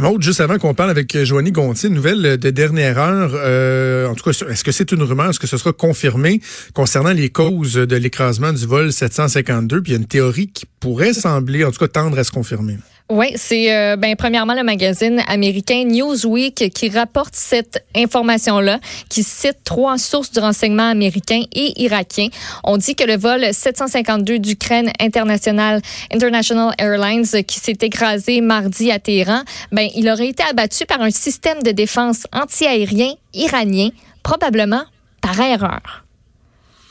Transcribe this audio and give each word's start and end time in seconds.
Maud, 0.00 0.22
juste 0.22 0.40
avant 0.40 0.58
qu'on 0.58 0.74
parle 0.74 0.90
avec 0.90 1.24
Joanie 1.24 1.50
Gontier, 1.50 1.88
nouvelle 1.88 2.38
de 2.38 2.50
dernière 2.50 2.98
heure, 2.98 3.32
euh, 3.34 4.06
en 4.06 4.14
tout 4.14 4.22
cas, 4.22 4.30
est-ce 4.30 4.62
que 4.62 4.70
c'est 4.70 4.92
une 4.92 5.02
rumeur, 5.02 5.30
est-ce 5.30 5.40
que 5.40 5.48
ce 5.48 5.56
sera 5.56 5.72
confirmé 5.72 6.40
concernant 6.72 7.12
les 7.12 7.30
causes 7.30 7.74
de 7.74 7.96
l'écrasement 7.96 8.52
du 8.52 8.64
vol 8.64 8.92
752? 8.92 9.82
Puis 9.82 9.92
il 9.92 9.94
y 9.94 9.98
a 9.98 10.00
une 10.00 10.06
théorie 10.06 10.48
qui 10.48 10.66
pourrait 10.78 11.14
sembler, 11.14 11.64
en 11.64 11.72
tout 11.72 11.80
cas, 11.80 11.88
tendre 11.88 12.16
à 12.16 12.22
se 12.22 12.30
confirmer. 12.30 12.76
Oui, 13.10 13.32
c'est 13.36 13.74
euh, 13.74 13.96
ben 13.96 14.16
premièrement 14.16 14.52
le 14.52 14.62
magazine 14.62 15.22
américain 15.28 15.84
Newsweek 15.84 16.70
qui 16.74 16.90
rapporte 16.90 17.34
cette 17.34 17.82
information-là, 17.96 18.80
qui 19.08 19.22
cite 19.22 19.56
trois 19.64 19.96
sources 19.96 20.30
du 20.30 20.40
renseignement 20.40 20.90
américain 20.90 21.40
et 21.52 21.72
irakien. 21.80 22.28
On 22.64 22.76
dit 22.76 22.94
que 22.94 23.04
le 23.04 23.16
vol 23.16 23.46
752 23.50 24.38
d'Ukraine 24.38 24.92
International 25.00 25.80
International 26.12 26.74
Airlines 26.76 27.44
qui 27.46 27.58
s'est 27.58 27.78
écrasé 27.80 28.42
mardi 28.42 28.90
à 28.90 28.98
Téhéran, 28.98 29.40
ben 29.72 29.88
il 29.94 30.10
aurait 30.10 30.28
été 30.28 30.42
abattu 30.42 30.84
par 30.84 31.00
un 31.00 31.10
système 31.10 31.62
de 31.62 31.70
défense 31.70 32.26
anti-aérien 32.34 33.14
iranien, 33.32 33.88
probablement 34.22 34.82
par 35.22 35.40
erreur. 35.40 36.07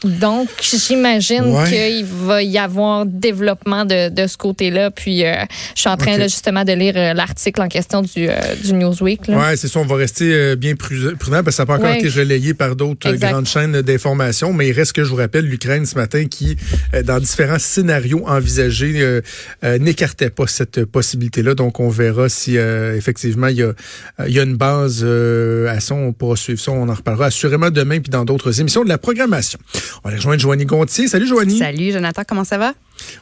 Donc, 0.03 0.47
j'imagine 0.61 1.55
qu'il 1.67 2.05
va 2.05 2.43
y 2.43 2.59
avoir 2.59 3.05
développement 3.05 3.83
de, 3.83 4.09
de 4.09 4.27
ce 4.27 4.37
côté-là. 4.37 4.91
Puis, 4.91 5.25
euh, 5.25 5.33
je 5.73 5.81
suis 5.81 5.89
en 5.89 5.97
train 5.97 6.17
là, 6.17 6.27
justement 6.27 6.63
de 6.63 6.73
lire 6.73 6.93
euh, 6.95 7.13
l'article 7.13 7.61
en 7.61 7.67
question 7.67 8.03
du, 8.03 8.29
euh, 8.29 8.35
du 8.63 8.73
Newsweek. 8.73 9.21
Oui, 9.27 9.35
c'est 9.55 9.67
ça. 9.67 9.79
On 9.79 9.85
va 9.85 9.95
rester 9.95 10.55
bien 10.55 10.75
prudent 10.75 11.15
parce 11.19 11.45
que 11.45 11.51
ça 11.51 11.63
n'a 11.63 11.67
pas 11.67 11.75
encore 11.77 11.89
été 11.89 12.09
relayé 12.09 12.53
par 12.53 12.75
d'autres 12.75 13.11
grandes 13.13 13.47
chaînes 13.47 13.81
d'information. 13.81 14.53
Mais 14.53 14.67
il 14.67 14.71
reste 14.71 14.93
que 14.93 15.03
je 15.03 15.09
vous 15.09 15.15
rappelle 15.15 15.45
l'Ukraine 15.45 15.85
ce 15.85 15.95
matin 15.95 16.25
qui, 16.25 16.57
dans 17.03 17.19
différents 17.19 17.59
scénarios 17.59 18.23
envisagés, 18.27 19.21
n'écartait 19.63 20.29
pas 20.29 20.45
cette 20.47 20.85
possibilité-là. 20.85 21.55
Donc, 21.55 21.79
on 21.79 21.89
verra 21.89 22.29
si 22.29 22.55
effectivement 22.55 23.47
il 23.47 23.57
y 23.57 23.63
a, 23.63 23.73
y 24.27 24.39
a 24.39 24.43
une 24.43 24.57
base 24.57 25.03
à 25.03 25.79
ça. 25.79 25.95
On 25.95 26.13
pourra 26.13 26.35
suivre 26.35 26.59
ça. 26.59 26.71
On 26.71 26.87
en 26.87 26.93
reparlera 26.93 27.27
assurément 27.27 27.71
demain 27.71 27.99
puis 27.99 28.11
dans 28.11 28.25
d'autres 28.25 28.59
émissions 28.59 28.83
de 28.83 28.89
la 28.89 28.97
programmation. 28.97 29.59
On 30.03 30.09
va 30.09 30.15
rejoindre 30.15 30.39
Joanie 30.41 30.65
Gontier. 30.65 31.07
Salut 31.07 31.27
Joanie. 31.27 31.57
Salut 31.57 31.91
Jonathan, 31.91 32.23
comment 32.27 32.43
ça 32.43 32.57
va? 32.57 32.73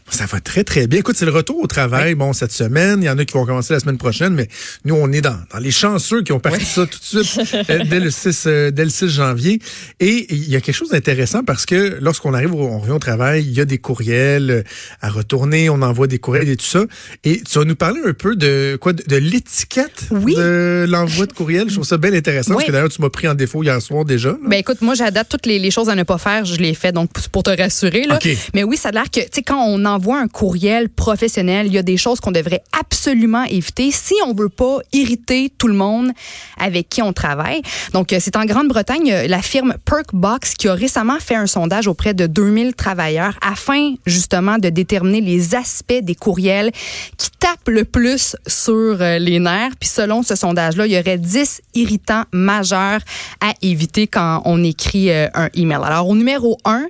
Ça 0.09 0.25
va 0.25 0.39
très, 0.39 0.63
très 0.63 0.87
bien. 0.87 0.99
Écoute, 0.99 1.15
c'est 1.17 1.25
le 1.25 1.31
retour 1.31 1.59
au 1.59 1.67
travail, 1.67 2.15
bon, 2.15 2.31
cette 2.31 2.51
semaine. 2.51 3.01
Il 3.01 3.05
y 3.05 3.09
en 3.09 3.17
a 3.17 3.25
qui 3.25 3.33
vont 3.33 3.45
commencer 3.45 3.73
la 3.73 3.79
semaine 3.79 3.97
prochaine, 3.97 4.33
mais 4.33 4.47
nous, 4.85 4.95
on 4.95 5.11
est 5.11 5.21
dans, 5.21 5.37
dans 5.51 5.59
les 5.59 5.71
chanceux 5.71 6.21
qui 6.21 6.31
ont 6.31 6.39
parti 6.39 6.63
ça 6.63 6.85
tout 6.85 6.99
de 7.17 7.23
suite 7.23 7.55
euh, 7.69 7.83
dès, 7.89 7.99
le 7.99 8.11
6, 8.11 8.43
euh, 8.47 8.71
dès 8.71 8.83
le 8.83 8.89
6 8.89 9.09
janvier. 9.09 9.59
Et 9.99 10.27
il 10.29 10.49
y 10.49 10.55
a 10.55 10.61
quelque 10.61 10.75
chose 10.75 10.89
d'intéressant 10.89 11.43
parce 11.43 11.65
que 11.65 11.97
lorsqu'on 11.99 12.33
arrive, 12.33 12.53
on 12.53 12.79
revient 12.79 12.91
au 12.91 12.99
travail, 12.99 13.43
il 13.43 13.53
y 13.53 13.61
a 13.61 13.65
des 13.65 13.77
courriels 13.77 14.51
euh, 14.51 14.63
à 15.01 15.09
retourner, 15.09 15.69
on 15.69 15.81
envoie 15.81 16.07
des 16.07 16.19
courriels 16.19 16.49
et 16.49 16.55
tout 16.55 16.65
ça. 16.65 16.83
Et 17.23 17.41
tu 17.41 17.59
vas 17.59 17.65
nous 17.65 17.75
parler 17.75 17.99
un 18.05 18.13
peu 18.13 18.35
de 18.35 18.77
quoi, 18.79 18.93
de, 18.93 19.15
l'étiquette 19.15 20.09
de 20.11 20.85
l'envoi 20.87 21.25
de 21.25 21.33
courriel. 21.33 21.67
Je 21.69 21.75
trouve 21.75 21.85
ça 21.85 21.97
bien 21.97 22.13
intéressant 22.13 22.53
parce 22.53 22.65
que 22.65 22.71
d'ailleurs, 22.71 22.89
tu 22.89 23.01
m'as 23.01 23.09
pris 23.09 23.27
en 23.27 23.33
défaut 23.33 23.63
hier 23.63 23.81
soir 23.81 24.05
déjà. 24.05 24.37
Ben 24.47 24.59
écoute, 24.59 24.81
moi, 24.81 24.93
j'adapte 24.93 25.31
toutes 25.31 25.45
les, 25.45 25.71
choses 25.71 25.89
à 25.89 25.95
ne 25.95 26.03
pas 26.03 26.19
faire. 26.19 26.45
Je 26.45 26.57
l'ai 26.57 26.73
fait, 26.73 26.91
donc 26.91 27.09
pour 27.31 27.43
te 27.43 27.49
rassurer. 27.49 28.03
Là. 28.03 28.19
Mais 28.53 28.63
oui, 28.63 28.77
ça 28.77 28.89
a 28.89 28.91
l'air 28.91 29.09
que, 29.11 29.19
tu 29.19 29.27
sais, 29.33 29.41
quand 29.41 29.64
on 29.64 29.64
envoie 29.85 30.19
un 30.19 30.27
courriel 30.27 30.89
professionnel, 30.89 31.67
il 31.67 31.73
y 31.73 31.77
a 31.77 31.83
des 31.83 31.97
choses 31.97 32.19
qu'on 32.19 32.31
devrait 32.31 32.63
absolument 32.77 33.43
éviter 33.43 33.91
si 33.91 34.13
on 34.25 34.33
veut 34.33 34.49
pas 34.49 34.79
irriter 34.93 35.51
tout 35.57 35.67
le 35.67 35.73
monde 35.73 36.11
avec 36.57 36.89
qui 36.89 37.01
on 37.01 37.13
travaille. 37.13 37.61
Donc, 37.93 38.13
euh, 38.13 38.17
c'est 38.19 38.35
en 38.35 38.45
Grande-Bretagne, 38.45 39.11
euh, 39.11 39.27
la 39.27 39.41
firme 39.41 39.75
Perkbox 39.85 40.53
qui 40.53 40.67
a 40.67 40.73
récemment 40.73 41.19
fait 41.19 41.35
un 41.35 41.47
sondage 41.47 41.87
auprès 41.87 42.13
de 42.13 42.27
2000 42.27 42.75
travailleurs 42.75 43.37
afin 43.41 43.95
justement 44.05 44.57
de 44.57 44.69
déterminer 44.69 45.21
les 45.21 45.55
aspects 45.55 46.01
des 46.01 46.15
courriels 46.15 46.71
qui 47.17 47.29
tapent 47.39 47.69
le 47.69 47.83
plus 47.83 48.35
sur 48.47 49.01
euh, 49.01 49.19
les 49.19 49.39
nerfs. 49.39 49.75
Puis 49.79 49.89
selon 49.89 50.23
ce 50.23 50.35
sondage-là, 50.35 50.85
il 50.85 50.93
y 50.93 50.99
aurait 50.99 51.17
10 51.17 51.61
irritants 51.73 52.23
majeurs 52.31 52.99
à 53.41 53.53
éviter 53.61 54.07
quand 54.07 54.41
on 54.45 54.63
écrit 54.63 55.11
un 55.11 55.49
email. 55.55 55.79
Alors, 55.83 56.07
au 56.07 56.15
numéro 56.15 56.57
1, 56.65 56.87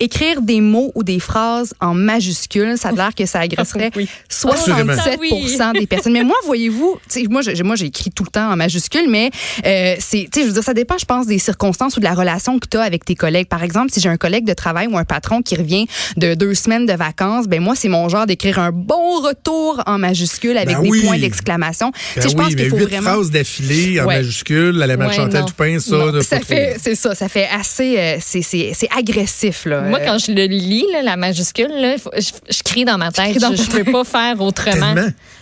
écrire 0.00 0.42
des 0.42 0.60
mots 0.60 0.92
ou 0.94 1.02
des 1.02 1.18
phrases 1.18 1.74
en 1.80 1.94
majuscules, 2.18 2.76
ça 2.76 2.88
a 2.88 2.92
l'air 2.92 3.14
que 3.14 3.26
ça 3.26 3.40
agresserait 3.40 3.90
67 4.28 5.20
des 5.78 5.86
personnes. 5.86 6.12
Mais 6.12 6.24
moi, 6.24 6.36
voyez-vous, 6.44 6.98
moi, 7.30 7.42
moi, 7.64 7.76
j'écris 7.76 8.10
tout 8.10 8.24
le 8.24 8.30
temps 8.30 8.50
en 8.50 8.56
majuscules, 8.56 9.08
mais 9.08 9.30
euh, 9.64 9.94
c'est, 9.98 10.28
je 10.34 10.40
veux 10.40 10.52
dire, 10.52 10.62
ça 10.62 10.74
dépend, 10.74 10.98
je 10.98 11.04
pense, 11.04 11.26
des 11.26 11.38
circonstances 11.38 11.96
ou 11.96 12.00
de 12.00 12.04
la 12.04 12.14
relation 12.14 12.58
que 12.58 12.66
tu 12.68 12.76
as 12.76 12.82
avec 12.82 13.04
tes 13.04 13.14
collègues. 13.14 13.48
Par 13.48 13.62
exemple, 13.62 13.92
si 13.92 14.00
j'ai 14.00 14.08
un 14.08 14.16
collègue 14.16 14.44
de 14.44 14.52
travail 14.52 14.88
ou 14.88 14.98
un 14.98 15.04
patron 15.04 15.42
qui 15.42 15.56
revient 15.56 15.86
de 16.16 16.34
deux 16.34 16.54
semaines 16.54 16.86
de 16.86 16.92
vacances, 16.92 17.46
ben 17.46 17.60
moi, 17.60 17.74
c'est 17.74 17.88
mon 17.88 18.08
genre 18.08 18.26
d'écrire 18.26 18.58
un 18.58 18.72
bon 18.72 19.20
retour 19.20 19.82
en 19.86 19.98
majuscule 19.98 20.56
avec 20.56 20.76
ben 20.76 20.82
des 20.82 21.02
points 21.02 21.18
d'exclamation. 21.18 21.92
Ben 22.16 22.28
je 22.28 22.34
pense 22.34 22.54
qu'il 22.54 22.68
faut 22.68 22.76
vraiment 22.76 23.12
phrases 23.12 23.30
d'affilée 23.30 24.00
en 24.00 24.06
majuscules 24.06 24.82
à 24.82 24.86
la 24.86 24.96
ouais, 24.96 25.12
Chantal 25.12 25.44
Dupin, 25.44 25.78
ça, 25.78 26.22
ça 26.22 26.40
fait, 26.40 26.76
c'est 26.80 26.94
ça, 26.94 27.14
ça 27.14 27.28
fait 27.28 27.48
assez, 27.48 27.96
euh, 27.98 28.16
c'est 28.20 28.88
agressif 28.96 29.64
là. 29.64 29.82
Moi, 29.82 30.00
quand 30.00 30.18
je 30.18 30.32
le 30.32 30.44
lis, 30.44 30.84
la 31.02 31.16
majuscule, 31.16 31.96
je, 32.16 32.62
crie 32.62 32.84
dans 32.84 32.98
ma 32.98 33.12
tête. 33.12 33.38
je 33.38 33.46
ne 33.46 33.84
peux 33.84 33.92
pas 33.92 34.04
faire 34.04 34.40
autrement. 34.40 34.94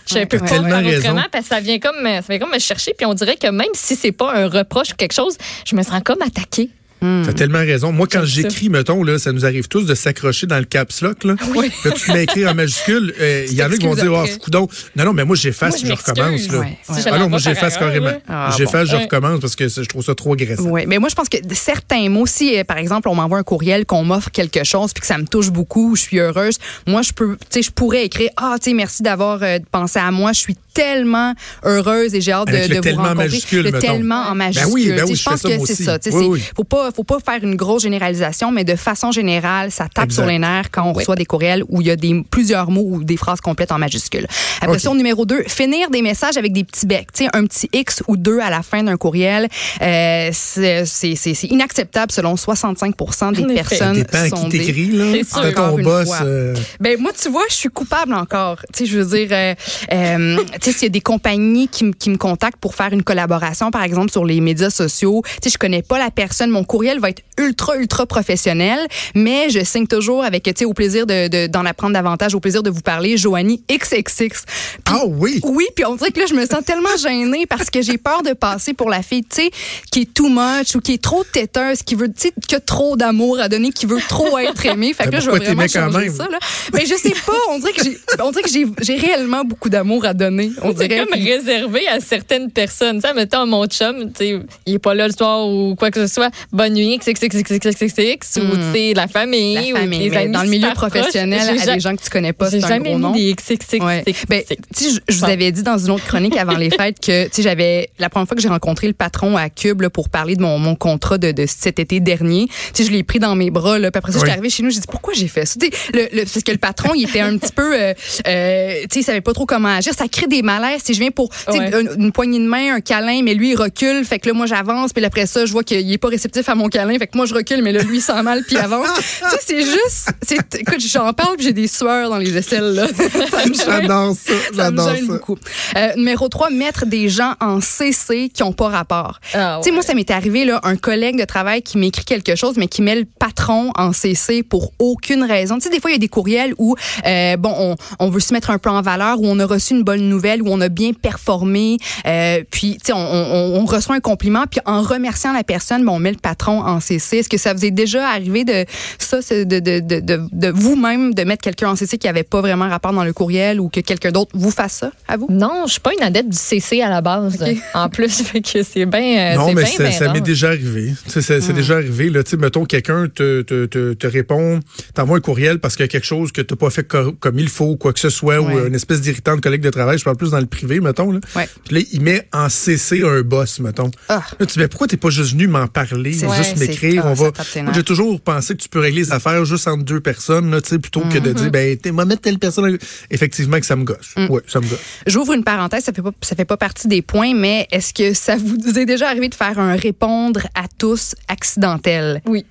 Je 0.05 0.19
ne 0.19 0.25
peux 0.25 0.39
pas 0.39 0.47
faire 0.47 0.61
autrement 0.61 1.25
parce 1.31 1.47
que 1.47 1.55
ça 1.55 1.59
vient 1.59 1.79
comme, 1.79 2.03
ça 2.03 2.21
vient 2.29 2.39
comme 2.39 2.51
me 2.51 2.59
chercher. 2.59 2.93
Puis 2.97 3.05
on 3.05 3.13
dirait 3.13 3.37
que 3.37 3.47
même 3.47 3.67
si 3.73 3.95
c'est 3.95 4.11
pas 4.11 4.33
un 4.33 4.47
reproche 4.47 4.91
ou 4.91 4.95
quelque 4.95 5.13
chose, 5.13 5.37
je 5.65 5.75
me 5.75 5.83
sens 5.83 6.01
comme 6.03 6.21
attaquée. 6.21 6.69
Hmm. 7.01 7.23
T'as 7.25 7.33
tellement 7.33 7.59
raison. 7.59 7.91
Moi, 7.91 8.07
quand 8.09 8.25
j'écris, 8.25 8.69
mettons, 8.69 9.03
là, 9.03 9.19
ça 9.19 9.31
nous 9.31 9.45
arrive 9.45 9.67
tous 9.67 9.85
de 9.85 9.95
s'accrocher 9.95 10.47
dans 10.47 10.57
le 10.57 10.65
caps 10.65 11.01
lock. 11.01 11.23
Là. 11.23 11.35
Oui. 11.55 11.71
Là, 11.85 11.91
tu 11.91 12.11
m'écris 12.11 12.47
en 12.47 12.55
majuscule. 12.55 13.13
Euh, 13.19 13.45
il 13.49 13.55
y 13.55 13.63
en 13.63 13.71
a 13.71 13.77
qui 13.77 13.85
vont 13.85 13.95
dire, 13.95 14.11
oh, 14.13 14.25
coudon. 14.39 14.67
Non, 14.95 15.05
non, 15.05 15.13
mais 15.13 15.25
moi, 15.25 15.35
j'efface 15.35 15.83
je 15.83 15.91
recommence. 15.91 16.47
Là. 16.49 16.65
ah 17.11 17.19
non, 17.19 17.29
moi, 17.29 17.39
j'efface 17.39 17.77
carrément. 17.77 18.13
Ah, 18.27 18.53
j'efface, 18.57 18.89
je 18.89 18.95
recommence 18.95 19.39
parce 19.39 19.55
que 19.55 19.67
je 19.67 19.81
trouve 19.83 20.03
ça 20.03 20.15
trop 20.15 20.33
agressif. 20.33 20.65
Oui, 20.65 20.85
mais 20.87 20.97
moi, 20.97 21.09
je 21.09 21.15
pense 21.15 21.29
que 21.29 21.37
certains 21.53 22.09
mots, 22.09 22.25
si, 22.25 22.57
euh, 22.57 22.63
par 22.63 22.77
exemple, 22.77 23.09
on 23.09 23.15
m'envoie 23.15 23.37
un 23.37 23.43
courriel, 23.43 23.85
qu'on 23.85 24.03
m'offre 24.03 24.31
quelque 24.31 24.63
chose, 24.63 24.93
puis 24.93 25.01
que 25.01 25.07
ça 25.07 25.17
me 25.17 25.25
touche 25.25 25.49
beaucoup, 25.51 25.95
je 25.95 26.01
suis 26.01 26.19
heureuse, 26.19 26.57
moi, 26.85 27.01
je 27.01 27.11
peux, 27.11 27.37
tu 27.37 27.45
sais, 27.49 27.61
je 27.61 27.71
pourrais 27.71 28.05
écrire, 28.05 28.29
ah, 28.37 28.55
tu 28.61 28.71
sais, 28.71 28.75
merci 28.75 29.03
d'avoir 29.03 29.43
euh, 29.43 29.59
pensé 29.71 29.99
à 29.99 30.11
moi, 30.11 30.33
je 30.33 30.39
suis 30.39 30.57
tellement 30.77 31.33
heureuse 31.63 32.13
et 32.13 32.21
j'ai 32.21 32.31
hâte 32.31 32.49
de, 32.49 32.53
de 32.53 32.89
vous 32.91 32.97
rencontrer. 32.97 33.15
Majuscule, 33.15 33.63
le 33.63 33.79
tellement 33.79 34.21
en 34.29 34.35
majuscule. 34.35 34.67
Ben 34.67 34.73
oui, 34.73 34.91
ben 34.95 35.05
oui, 35.07 35.15
je, 35.15 35.23
pense 35.23 35.41
que 35.41 35.65
c'est 35.65 35.83
ça. 35.83 35.97
Oui, 36.11 36.43
Faut 36.55 36.63
pas, 36.63 36.86
faut 36.95 37.03
pas 37.03 37.19
faire 37.19 37.43
une 37.43 37.55
grosse 37.55 37.83
généralisation, 37.83 38.51
mais 38.51 38.63
de 38.63 38.75
façon 38.75 39.11
générale, 39.11 39.71
ça 39.71 39.87
tape 39.93 40.11
sur 40.11 40.25
les 40.25 40.39
nerfs 40.39 40.71
quand 40.71 40.83
on 40.83 40.93
reçoit 40.93 41.15
des 41.15 41.25
courriels 41.25 41.63
où 41.69 41.81
il 41.81 41.87
y 41.87 41.91
a 41.91 41.95
des, 41.95 42.23
plusieurs 42.29 42.69
mots 42.71 42.85
ou 42.85 43.03
des 43.03 43.17
phrases 43.17 43.41
complètes 43.41 43.71
en 43.71 43.79
majuscule. 43.79 44.27
Après 44.61 44.79
ça, 44.79 44.93
numéro 44.93 45.25
2, 45.25 45.43
finir 45.47 45.89
des 45.89 46.01
messages 46.01 46.37
avec 46.37 46.53
des 46.53 46.63
petits 46.63 46.85
becs. 46.85 47.11
Tu 47.13 47.25
sais, 47.25 47.29
un 47.33 47.45
petit 47.45 47.69
X 47.73 48.03
ou 48.07 48.17
deux 48.17 48.39
à 48.39 48.49
la 48.49 48.63
fin 48.63 48.83
d'un 48.83 48.97
courriel, 48.97 49.47
euh, 49.81 50.29
c'est 50.33 51.43
inacceptable 51.49 52.11
selon 52.11 52.35
65 52.35 52.95
des 53.31 53.53
personnes 53.53 53.77
ça 53.77 54.23
dépend 54.23 54.49
qui 54.49 54.49
t'écrit, 54.49 54.91
là. 54.91 55.05
C'est 55.23 55.53
ton 55.53 55.77
boss. 55.79 56.09
Euh... 56.21 56.55
Ben, 56.79 56.99
moi, 56.99 57.11
tu 57.19 57.29
vois, 57.29 57.45
je 57.49 57.55
suis 57.55 57.69
coupable 57.69 58.13
encore. 58.13 58.59
Tu 58.73 58.79
sais, 58.79 58.91
je 58.91 58.99
veux 58.99 59.17
dire, 59.17 59.29
euh, 59.31 59.55
euh 59.93 60.37
tu 60.61 60.71
sais, 60.71 60.71
s'il 60.71 60.83
y 60.83 60.85
a 60.87 60.89
des 60.89 61.01
compagnies 61.01 61.67
qui, 61.67 61.91
qui 61.91 62.09
me 62.09 62.17
contactent 62.17 62.59
pour 62.59 62.75
faire 62.75 62.93
une 62.93 63.03
collaboration, 63.03 63.71
par 63.71 63.83
exemple, 63.83 64.11
sur 64.11 64.25
les 64.25 64.41
médias 64.41 64.69
sociaux, 64.69 65.21
tu 65.25 65.31
sais, 65.43 65.49
je 65.49 65.57
connais 65.57 65.81
pas 65.81 65.99
la 65.99 66.11
personne, 66.11 66.49
mon 66.49 66.63
courriel 66.63 66.76
va 66.99 67.09
être 67.09 67.23
ultra, 67.37 67.77
ultra 67.77 68.05
professionnel, 68.05 68.79
mais 69.15 69.49
je 69.49 69.63
signe 69.63 69.87
toujours 69.87 70.23
avec, 70.23 70.43
tu 70.43 70.53
sais, 70.55 70.65
au 70.65 70.73
plaisir 70.73 71.05
de, 71.05 71.47
d'en 71.47 71.65
apprendre 71.65 71.93
davantage, 71.93 72.35
au 72.35 72.39
plaisir 72.39 72.63
de 72.63 72.69
vous 72.69 72.81
parler, 72.81 73.17
Joanie 73.17 73.61
XXX. 73.69 74.45
ah 74.85 75.03
oui? 75.05 75.39
Oui, 75.43 75.65
puis 75.75 75.85
on 75.85 75.95
dirait 75.95 76.11
que 76.11 76.19
là, 76.19 76.25
je 76.27 76.33
me 76.33 76.45
sens 76.45 76.63
tellement 76.65 76.95
gênée 77.01 77.45
parce 77.45 77.69
que 77.69 77.81
j'ai 77.81 77.97
peur 77.97 78.23
de 78.23 78.33
passer 78.33 78.73
pour 78.73 78.89
la 78.89 79.01
fille, 79.01 79.23
tu 79.23 79.43
sais, 79.43 79.51
qui 79.91 80.01
est 80.01 80.13
too 80.13 80.29
much 80.29 80.75
ou 80.75 80.81
qui 80.81 80.93
est 80.93 81.01
trop 81.01 81.23
têteuse, 81.23 81.83
qui 81.83 81.95
veut, 81.95 82.07
tu 82.07 82.29
sais, 82.29 82.33
que 82.49 82.57
trop 82.57 82.97
d'amour 82.97 83.39
à 83.39 83.49
donner, 83.49 83.71
qui 83.71 83.85
veut 83.85 84.01
trop 84.07 84.37
être 84.37 84.65
aimée. 84.65 84.93
Fait 84.93 85.05
que 85.05 85.11
là, 85.11 85.19
je 85.19 85.29
vais 85.29 85.39
vraiment 85.39 85.67
changer 85.67 86.09
ça, 86.09 86.27
là. 86.29 86.39
Mais 86.73 86.85
je 86.85 86.95
sais 86.95 87.13
pas, 87.25 87.33
on 87.51 87.59
dirait 87.59 87.73
que 87.73 87.83
j'ai, 87.83 87.97
on 88.21 88.31
dirait 88.31 88.43
que 88.43 88.49
j'ai, 88.49 88.65
j'ai 88.81 88.97
réellement 88.97 89.43
beaucoup 89.43 89.69
d'amour 89.69 90.05
à 90.05 90.13
donner. 90.13 90.51
On 90.61 90.71
dirait. 90.71 91.05
comme 91.05 91.19
réservé 91.19 91.87
à 91.87 91.99
certaines 91.99 92.51
personnes. 92.51 93.01
Tu 93.01 93.07
sais, 93.07 93.13
mettons, 93.13 93.45
mon 93.45 93.65
chum, 93.67 94.11
tu 94.11 94.17
sais, 94.17 94.39
il 94.65 94.75
est 94.75 94.79
pas 94.79 94.93
là 94.93 95.07
le 95.07 95.13
soir 95.13 95.47
ou 95.47 95.75
quoi 95.75 95.91
que 95.91 96.05
ce 96.07 96.13
soit. 96.13 96.29
Nuit, 96.69 96.97
XXXXXX, 96.99 98.37
ou 98.37 98.39
Hmm. 98.47 98.51
tu 98.73 98.79
sais, 98.79 98.93
la 98.93 99.07
famille, 99.07 99.55
La 99.55 99.61
ou 99.83 99.87
mais 99.87 100.15
amis 100.17 100.31
dans 100.31 100.43
le 100.43 100.49
milieu 100.49 100.69
professionnel, 100.73 101.41
J'ai 101.63 101.69
à 101.69 101.73
des 101.75 101.79
gens 101.79 101.95
que 101.95 102.01
tu 102.03 102.09
connais 102.09 102.33
pas, 102.33 102.49
J'ai 102.49 102.59
c'est 102.59 102.65
un 102.65 102.69
jamais 102.69 102.89
gros 102.91 102.99
nom. 102.99 103.11
mis 103.13 103.25
des 103.25 103.33
XXXX. 103.35 103.83
Ouais. 103.83 104.03
Ben, 104.29 104.43
tu 104.75 104.83
sais, 104.83 104.89
je, 104.91 104.99
je 105.13 105.17
vous 105.19 105.25
avais 105.25 105.51
dit 105.51 105.63
dans 105.63 105.77
une 105.77 105.91
autre 105.91 106.05
chronique 106.05 106.37
avant 106.37 106.57
les 106.57 106.69
fêtes 106.69 106.99
que, 106.99 107.25
tu 107.25 107.29
sais, 107.33 107.41
j'avais, 107.41 107.89
la 107.99 108.09
première 108.09 108.27
fois 108.27 108.35
que 108.35 108.41
j'ai 108.41 108.47
rencontré 108.49 108.87
le 108.87 108.93
patron 108.93 109.37
à 109.37 109.49
Cube, 109.49 109.81
là, 109.81 109.89
pour 109.89 110.09
parler 110.09 110.35
de 110.35 110.41
mon, 110.41 110.57
mon 110.59 110.75
contrat 110.75 111.17
de, 111.17 111.31
de 111.31 111.45
cet 111.47 111.79
été 111.79 111.99
dernier, 111.99 112.47
tu 112.47 112.53
sais, 112.73 112.83
je 112.83 112.91
l'ai 112.91 113.03
pris 113.03 113.19
dans 113.19 113.35
mes 113.35 113.49
bras, 113.51 113.79
là, 113.79 113.91
puis 113.91 113.97
après 113.99 114.11
ça, 114.11 114.17
Oui. 114.19 114.21
j'étais 114.25 114.31
arrivée 114.33 114.49
chez 114.49 114.63
nous, 114.63 114.69
j'ai 114.69 114.79
dit, 114.79 114.87
pourquoi 114.89 115.13
j'ai 115.13 115.27
fait 115.27 115.45
ça? 115.45 115.55
Tu 115.59 115.67
sais, 115.67 115.71
le, 115.93 116.07
le, 116.17 116.23
parce 116.23 116.43
que 116.43 116.51
le 116.51 116.57
patron, 116.57 116.93
il 116.95 117.03
était 117.07 117.19
un 117.21 117.37
petit 117.37 117.51
peu, 117.53 117.73
euh, 117.75 117.93
euh, 118.27 118.73
tu 118.83 118.87
sais, 118.91 118.99
il 118.99 119.03
savait 119.03 119.21
pas 119.21 119.33
trop 119.33 119.45
comment 119.45 119.69
agir. 119.69 119.93
Ça 119.97 120.07
crée 120.07 120.27
des 120.27 120.41
malaises. 120.41 120.81
Si 120.83 120.93
je 120.93 120.99
viens 120.99 121.11
pour, 121.11 121.29
tu 121.29 121.37
sais, 121.51 121.57
Ouais. 121.59 121.71
une, 121.81 122.03
une 122.03 122.11
poignée 122.11 122.39
de 122.39 122.45
main, 122.45 122.75
un 122.75 122.81
câlin, 122.81 123.21
mais 123.23 123.33
lui, 123.33 123.51
il 123.51 123.55
recule. 123.55 124.03
Fait 124.05 124.19
que 124.19 124.27
là, 124.27 124.33
moi, 124.33 124.45
j'avance, 124.45 124.93
puis 124.93 125.03
après 125.03 125.25
ça, 125.25 125.45
je 125.45 125.51
vois 125.51 125.63
qu'il 125.63 125.91
est 125.91 125.97
pas 125.97 126.07
réceptif 126.09 126.47
à 126.49 126.55
mon 126.57 126.67
câlin. 126.69 126.97
Fait 126.97 127.07
que 127.07 127.17
moi, 127.17 127.25
je 127.25 127.33
recule, 127.33 127.61
mais 127.61 127.71
là, 127.71 127.81
lui, 127.83 127.97
il 127.97 128.01
sent 128.01 128.21
mal, 128.23 128.43
puis 128.43 128.55
il 128.55 128.59
avance. 128.59 128.87
tu 128.97 129.01
sais, 129.03 129.37
c'est 129.45 129.61
juste, 129.61 130.09
c'est, 130.21 130.55
écoute, 130.55 130.79
j'en 130.79 131.13
parle, 131.13 131.35
puis 131.37 131.45
j'ai 131.45 131.53
des 131.53 131.67
sueurs 131.67 132.09
dans 132.09 132.17
les 132.17 132.35
aisselles, 132.35 132.73
là. 132.73 132.87
ça 133.31 133.45
me 133.45 133.53
gêne. 133.53 133.65
J'adore 133.65 134.13
ça. 134.15 134.33
Ça 134.33 134.51
me 134.51 134.77
J'adore 134.77 134.95
gêne 134.95 135.07
ça. 135.07 135.13
beaucoup. 135.13 135.37
Euh, 135.75 135.93
numéro 135.95 136.27
3, 136.27 136.49
mettre 136.49 136.85
des 136.85 137.09
gens 137.09 137.33
en 137.39 137.61
CC 137.61 138.29
qui 138.33 138.43
ont 138.43 138.53
pas 138.53 138.67
rapport. 138.69 139.19
Ah, 139.33 139.59
Tu 139.61 139.69
sais, 139.69 139.73
moi, 139.73 139.83
ça 139.83 139.93
m'est 139.93 140.09
arrivé, 140.11 140.45
là, 140.45 140.59
un 140.63 140.75
collègue 140.75 141.19
de 141.19 141.25
travail 141.25 141.61
qui 141.61 141.77
m'écrit 141.77 142.05
quelque 142.05 142.35
chose, 142.35 142.55
mais 142.57 142.67
qui 142.67 142.81
met 142.81 142.95
le 142.95 143.05
patron 143.05 143.71
en 143.75 143.93
CC 143.93 144.43
pour 144.43 144.71
aucune 144.79 145.23
raison. 145.23 145.55
Tu 145.55 145.61
sais, 145.61 145.69
des 145.69 145.79
fois, 145.79 145.91
il 145.91 145.93
y 145.93 145.97
a 145.97 145.99
des 145.99 146.07
courriels 146.07 146.53
où, 146.57 146.75
euh, 147.05 147.37
bon, 147.37 147.53
on, 147.57 147.75
on 147.99 148.09
veut 148.09 148.19
se 148.19 148.33
mettre 148.33 148.49
un 148.49 148.57
peu 148.57 148.69
en 148.69 148.81
valeur, 148.81 149.19
où 149.19 149.25
on 149.27 149.39
a 149.39 149.45
reçu 149.45 149.73
une 149.73 149.83
bonne 149.83 150.07
nouvelle, 150.09 150.41
où 150.41 150.47
on 150.49 150.61
a 150.61 150.69
bien 150.69 150.91
performé, 150.93 151.77
euh, 152.05 152.43
puis, 152.49 152.73
tu 152.73 152.87
sais, 152.87 152.93
on, 152.93 152.97
on, 152.97 153.61
on 153.61 153.65
reçoit 153.65 153.95
un 153.95 153.99
compliment, 153.99 154.45
puis 154.49 154.59
en 154.65 154.81
remerciant 154.81 155.33
la 155.33 155.43
personne, 155.43 155.83
ben, 155.85 155.91
on 155.91 155.99
met 155.99 156.11
le 156.11 156.17
patron 156.17 156.46
en 156.51 156.79
CC. 156.79 157.17
Est-ce 157.17 157.29
que 157.29 157.37
ça 157.37 157.53
vous 157.53 157.65
est 157.65 157.71
déjà 157.71 158.07
arrivé 158.09 158.43
de 158.43 158.65
ça, 158.99 159.19
de, 159.21 159.43
de, 159.43 159.59
de, 159.79 159.99
de, 159.99 160.21
de 160.31 160.47
vous-même, 160.49 161.13
de 161.13 161.23
mettre 161.23 161.43
quelqu'un 161.43 161.69
en 161.69 161.75
CC 161.75 161.97
qui 161.97 162.07
avait 162.07 162.23
pas 162.23 162.41
vraiment 162.41 162.67
rapport 162.69 162.93
dans 162.93 163.03
le 163.03 163.13
courriel 163.13 163.59
ou 163.59 163.69
que 163.69 163.79
quelqu'un 163.79 164.11
d'autre 164.11 164.31
vous 164.33 164.51
fasse 164.51 164.73
ça, 164.73 164.91
à 165.07 165.17
vous? 165.17 165.27
Non, 165.29 165.63
je 165.67 165.71
suis 165.73 165.81
pas 165.81 165.91
une 165.97 166.03
adepte 166.03 166.29
du 166.29 166.37
CC 166.37 166.81
à 166.81 166.89
la 166.89 167.01
base. 167.01 167.37
En 167.73 167.89
plus, 167.89 168.21
fait 168.23 168.41
que 168.41 168.63
c'est 168.63 168.85
bien. 168.85 169.35
Non, 169.35 169.47
c'est 169.49 169.53
mais 169.53 169.63
bien, 169.77 169.91
ça, 169.91 170.11
m'est 170.13 170.21
déjà 170.21 170.49
arrivé. 170.49 170.93
Tu 171.11 171.21
C'est 171.21 171.41
c'est 171.41 171.53
déjà 171.53 171.75
arrivé. 171.75 172.09
Là, 172.09 172.23
Tu 172.23 172.37
mettons, 172.37 172.65
quelqu'un 172.65 173.07
te, 173.13 173.41
te, 173.41 173.65
te, 173.65 173.93
te 173.93 174.07
répond, 174.07 174.59
t'envoie 174.93 175.17
un 175.17 175.21
courriel 175.21 175.59
parce 175.59 175.75
qu'il 175.75 175.83
y 175.83 175.85
a 175.85 175.87
quelque 175.89 176.05
chose 176.05 176.31
que 176.31 176.41
t'as 176.41 176.55
pas 176.55 176.69
fait 176.69 176.83
co- 176.83 177.11
comme 177.13 177.39
il 177.39 177.49
faut, 177.49 177.75
quoi 177.75 177.93
que 177.93 177.99
ce 177.99 178.09
soit, 178.09 178.39
ou 178.39 178.47
Ouais. 178.47 178.67
une 178.67 178.75
espèce 178.75 179.01
d'irritant 179.01 179.35
de 179.35 179.41
collègue 179.41 179.61
de 179.61 179.69
travail. 179.69 179.97
Je 179.97 180.03
parle 180.03 180.17
plus 180.17 180.31
dans 180.31 180.39
le 180.39 180.45
privé, 180.45 180.79
mettons. 180.79 181.11
Là. 181.11 181.19
Ouais. 181.35 181.47
Puis 181.65 181.75
là, 181.75 181.81
il 181.91 182.01
met 182.01 182.27
en 182.33 182.49
CC 182.49 183.03
un 183.03 183.21
boss, 183.21 183.59
mettons. 183.59 183.91
Ah. 184.09 184.23
Là, 184.39 184.45
tu 184.45 184.53
dis, 184.53 184.59
mais 184.59 184.67
pourquoi 184.67 184.87
t'es 184.87 184.97
pas 184.97 185.09
juste 185.09 185.31
venu 185.33 185.47
m'en 185.47 185.67
parler, 185.67 186.13
C'est- 186.13 186.27
juste 186.37 186.57
m'écrire? 186.57 187.03
ah, 187.05 187.09
On 187.11 187.13
va. 187.13 187.31
J'ai 187.73 187.83
toujours 187.83 188.19
pensé 188.21 188.55
que 188.55 188.61
tu 188.61 188.69
peux 188.69 188.79
régler 188.79 189.01
les 189.01 189.11
affaires 189.11 189.43
juste 189.45 189.67
entre 189.67 189.83
deux 189.83 189.99
personnes, 189.99 190.51
là, 190.51 190.61
tu 190.61 190.69
sais, 190.69 190.79
plutôt 190.79 191.01
que 191.01 191.17
de 191.19 191.31
Mm-hmm. 191.31 191.51
dire, 191.51 191.51
ben, 191.51 191.77
moi, 191.93 192.05
mettre 192.05 192.21
telle 192.21 192.39
personne. 192.39 192.77
Effectivement, 193.11 193.59
que 193.59 193.65
ça 193.65 193.75
me 193.75 193.83
gosse. 193.83 194.13
Mm. 194.15 194.27
Ouais, 194.29 194.41
ça 194.47 194.59
me 194.59 194.67
gosse. 194.67 194.79
J'ouvre 195.05 195.33
une 195.33 195.43
parenthèse, 195.43 195.83
ça 195.83 195.93
fait 195.93 196.01
pas 196.01 196.11
ça 196.21 196.35
fait 196.35 196.45
pas 196.45 196.57
partie 196.57 196.87
des 196.87 197.01
points, 197.01 197.33
mais 197.33 197.67
est-ce 197.71 197.93
que 197.93 198.13
ça 198.13 198.35
vous 198.37 198.77
est 198.79 198.85
déjà 198.85 199.07
arrivé 199.09 199.29
de 199.29 199.35
faire 199.35 199.59
un 199.59 199.75
répondre 199.75 200.41
à 200.55 200.63
tous 200.77 201.15
accidentel? 201.27 202.21
Oui, 202.25 202.45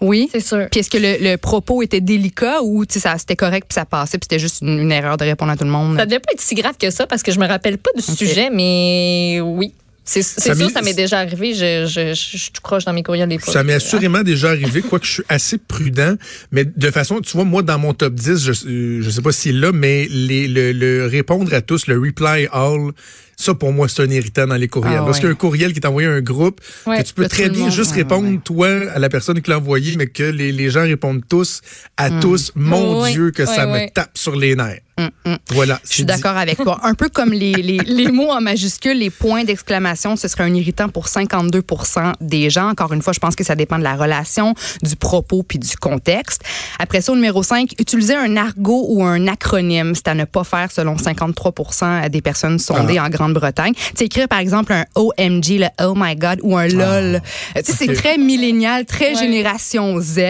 Oui? 0.00 0.28
c'est 0.32 0.40
sûr. 0.40 0.66
Puis 0.70 0.80
est-ce 0.80 0.90
que 0.90 0.98
le, 0.98 1.16
le 1.30 1.36
propos 1.36 1.82
était 1.82 2.00
délicat 2.00 2.62
ou 2.62 2.84
tu 2.86 2.98
ça 3.00 3.16
c'était 3.18 3.36
correct 3.36 3.66
puis 3.68 3.74
ça 3.74 3.84
passait 3.84 4.18
puis 4.18 4.26
c'était 4.30 4.40
juste 4.40 4.62
une, 4.62 4.78
une 4.80 4.92
erreur 4.92 5.16
de 5.16 5.24
répondre 5.24 5.52
à 5.52 5.56
tout 5.56 5.64
le 5.64 5.70
monde? 5.70 5.96
Ça 5.96 6.06
devait 6.06 6.18
pas 6.20 6.32
être 6.32 6.40
si 6.40 6.54
grave 6.54 6.74
que 6.78 6.90
ça 6.90 7.06
parce 7.06 7.22
que 7.22 7.32
je 7.32 7.38
me 7.38 7.46
rappelle 7.46 7.78
pas 7.78 7.90
du 7.96 8.02
sujet, 8.02 8.50
mais 8.50 9.40
oui. 9.42 9.72
C'est 10.04 10.22
sûr, 10.22 10.56
m'est- 10.56 10.68
ça 10.70 10.82
m'est 10.82 10.94
déjà 10.94 11.18
arrivé. 11.20 11.54
Je, 11.54 11.86
je, 11.86 12.12
je, 12.14 12.36
je 12.36 12.60
croche 12.60 12.84
dans 12.84 12.92
mes 12.92 13.02
courriels 13.04 13.28
des 13.28 13.38
fois. 13.38 13.52
Ça 13.52 13.62
m'est 13.62 13.74
assurément 13.74 14.22
déjà 14.22 14.50
arrivé, 14.50 14.82
quoique 14.82 15.06
je 15.06 15.12
suis 15.12 15.22
assez 15.28 15.58
prudent. 15.58 16.16
Mais 16.50 16.64
de 16.64 16.90
façon, 16.90 17.20
tu 17.20 17.36
vois, 17.36 17.44
moi, 17.44 17.62
dans 17.62 17.78
mon 17.78 17.94
top 17.94 18.14
10, 18.14 18.38
je, 18.44 18.52
euh, 18.68 19.00
je 19.02 19.10
sais 19.10 19.22
pas 19.22 19.30
s'il 19.32 19.56
est 19.56 19.60
là, 19.60 19.70
mais 19.72 20.08
les, 20.10 20.48
le, 20.48 20.72
le 20.72 21.06
répondre 21.06 21.54
à 21.54 21.60
tous, 21.60 21.86
le 21.86 21.98
reply 21.98 22.48
all, 22.52 22.90
ça, 23.36 23.54
pour 23.54 23.72
moi, 23.72 23.88
c'est 23.88 24.02
un 24.02 24.10
irritant 24.10 24.46
dans 24.46 24.56
les 24.56 24.68
courriels. 24.68 24.98
Ah, 25.02 25.04
Lorsqu'il 25.06 25.24
y 25.24 25.26
a 25.26 25.30
ouais. 25.30 25.34
un 25.34 25.38
courriel 25.38 25.72
qui 25.72 25.78
est 25.78 25.86
envoyé 25.86 26.08
à 26.08 26.12
un 26.12 26.20
groupe, 26.20 26.60
Ouais. 26.86 26.98
que 26.98 27.06
tu 27.06 27.14
peux 27.14 27.26
très 27.28 27.48
bien 27.48 27.62
monde, 27.64 27.72
juste 27.72 27.92
ouais, 27.92 27.98
répondre, 27.98 28.28
ouais. 28.28 28.40
toi, 28.44 28.68
à 28.92 28.98
la 28.98 29.08
personne 29.08 29.40
qui 29.40 29.50
l'a 29.50 29.58
envoyé, 29.58 29.96
mais 29.96 30.06
que 30.08 30.22
les, 30.24 30.50
les 30.52 30.70
gens 30.70 30.82
répondent 30.82 31.22
tous 31.28 31.60
à 31.96 32.10
tous. 32.20 32.50
Mon. 32.56 33.06
Dieu, 33.06 33.30
que 33.30 33.46
ça 33.46 33.66
me 33.66 33.88
tape 33.92 34.16
sur 34.16 34.36
les 34.36 34.54
nerfs. 34.56 34.80
Hum, 34.98 35.10
hum. 35.24 35.38
Voilà. 35.50 35.80
Je 35.88 35.94
suis 35.94 36.04
d'accord 36.04 36.36
avec 36.36 36.58
toi. 36.58 36.78
Un 36.82 36.94
peu 36.94 37.08
comme 37.08 37.32
les, 37.32 37.52
les, 37.54 37.78
les 37.86 38.08
mots 38.08 38.30
en 38.30 38.40
majuscule, 38.40 38.98
les 38.98 39.10
points 39.10 39.44
d'exclamation, 39.44 40.16
ce 40.16 40.28
serait 40.28 40.44
un 40.44 40.54
irritant 40.54 40.88
pour 40.88 41.06
52% 41.06 42.12
des 42.20 42.50
gens. 42.50 42.68
Encore 42.68 42.92
une 42.92 43.00
fois, 43.02 43.12
je 43.12 43.18
pense 43.20 43.34
que 43.34 43.44
ça 43.44 43.54
dépend 43.54 43.78
de 43.78 43.84
la 43.84 43.94
relation, 43.96 44.54
du 44.82 44.96
propos 44.96 45.42
puis 45.42 45.58
du 45.58 45.76
contexte. 45.76 46.42
Après 46.78 47.00
ça, 47.00 47.12
au 47.12 47.14
numéro 47.14 47.42
5, 47.42 47.72
utiliser 47.78 48.14
un 48.14 48.36
argot 48.36 48.84
ou 48.88 49.02
un 49.04 49.26
acronyme, 49.28 49.94
c'est 49.94 50.08
à 50.08 50.14
ne 50.14 50.24
pas 50.24 50.44
faire 50.44 50.70
selon 50.70 50.96
53% 50.96 52.08
des 52.10 52.20
personnes 52.20 52.58
sondées 52.58 53.00
en 53.00 53.08
Grande-Bretagne. 53.08 53.72
Tu 53.74 53.82
sais, 53.96 54.04
écrire 54.06 54.28
par 54.28 54.38
exemple 54.40 54.72
un 54.72 54.84
OMG, 54.94 55.58
le 55.58 55.66
Oh 55.82 55.94
my 55.96 56.16
God, 56.16 56.40
ou 56.42 56.56
un 56.56 56.68
LOL. 56.68 57.20
Tu 57.56 57.62
sais, 57.64 57.72
c'est 57.72 57.92
très 57.94 58.18
millénial, 58.18 58.84
très 58.84 59.12
Ouais. 59.12 59.18
génération 59.18 60.00
Z. 60.00 60.20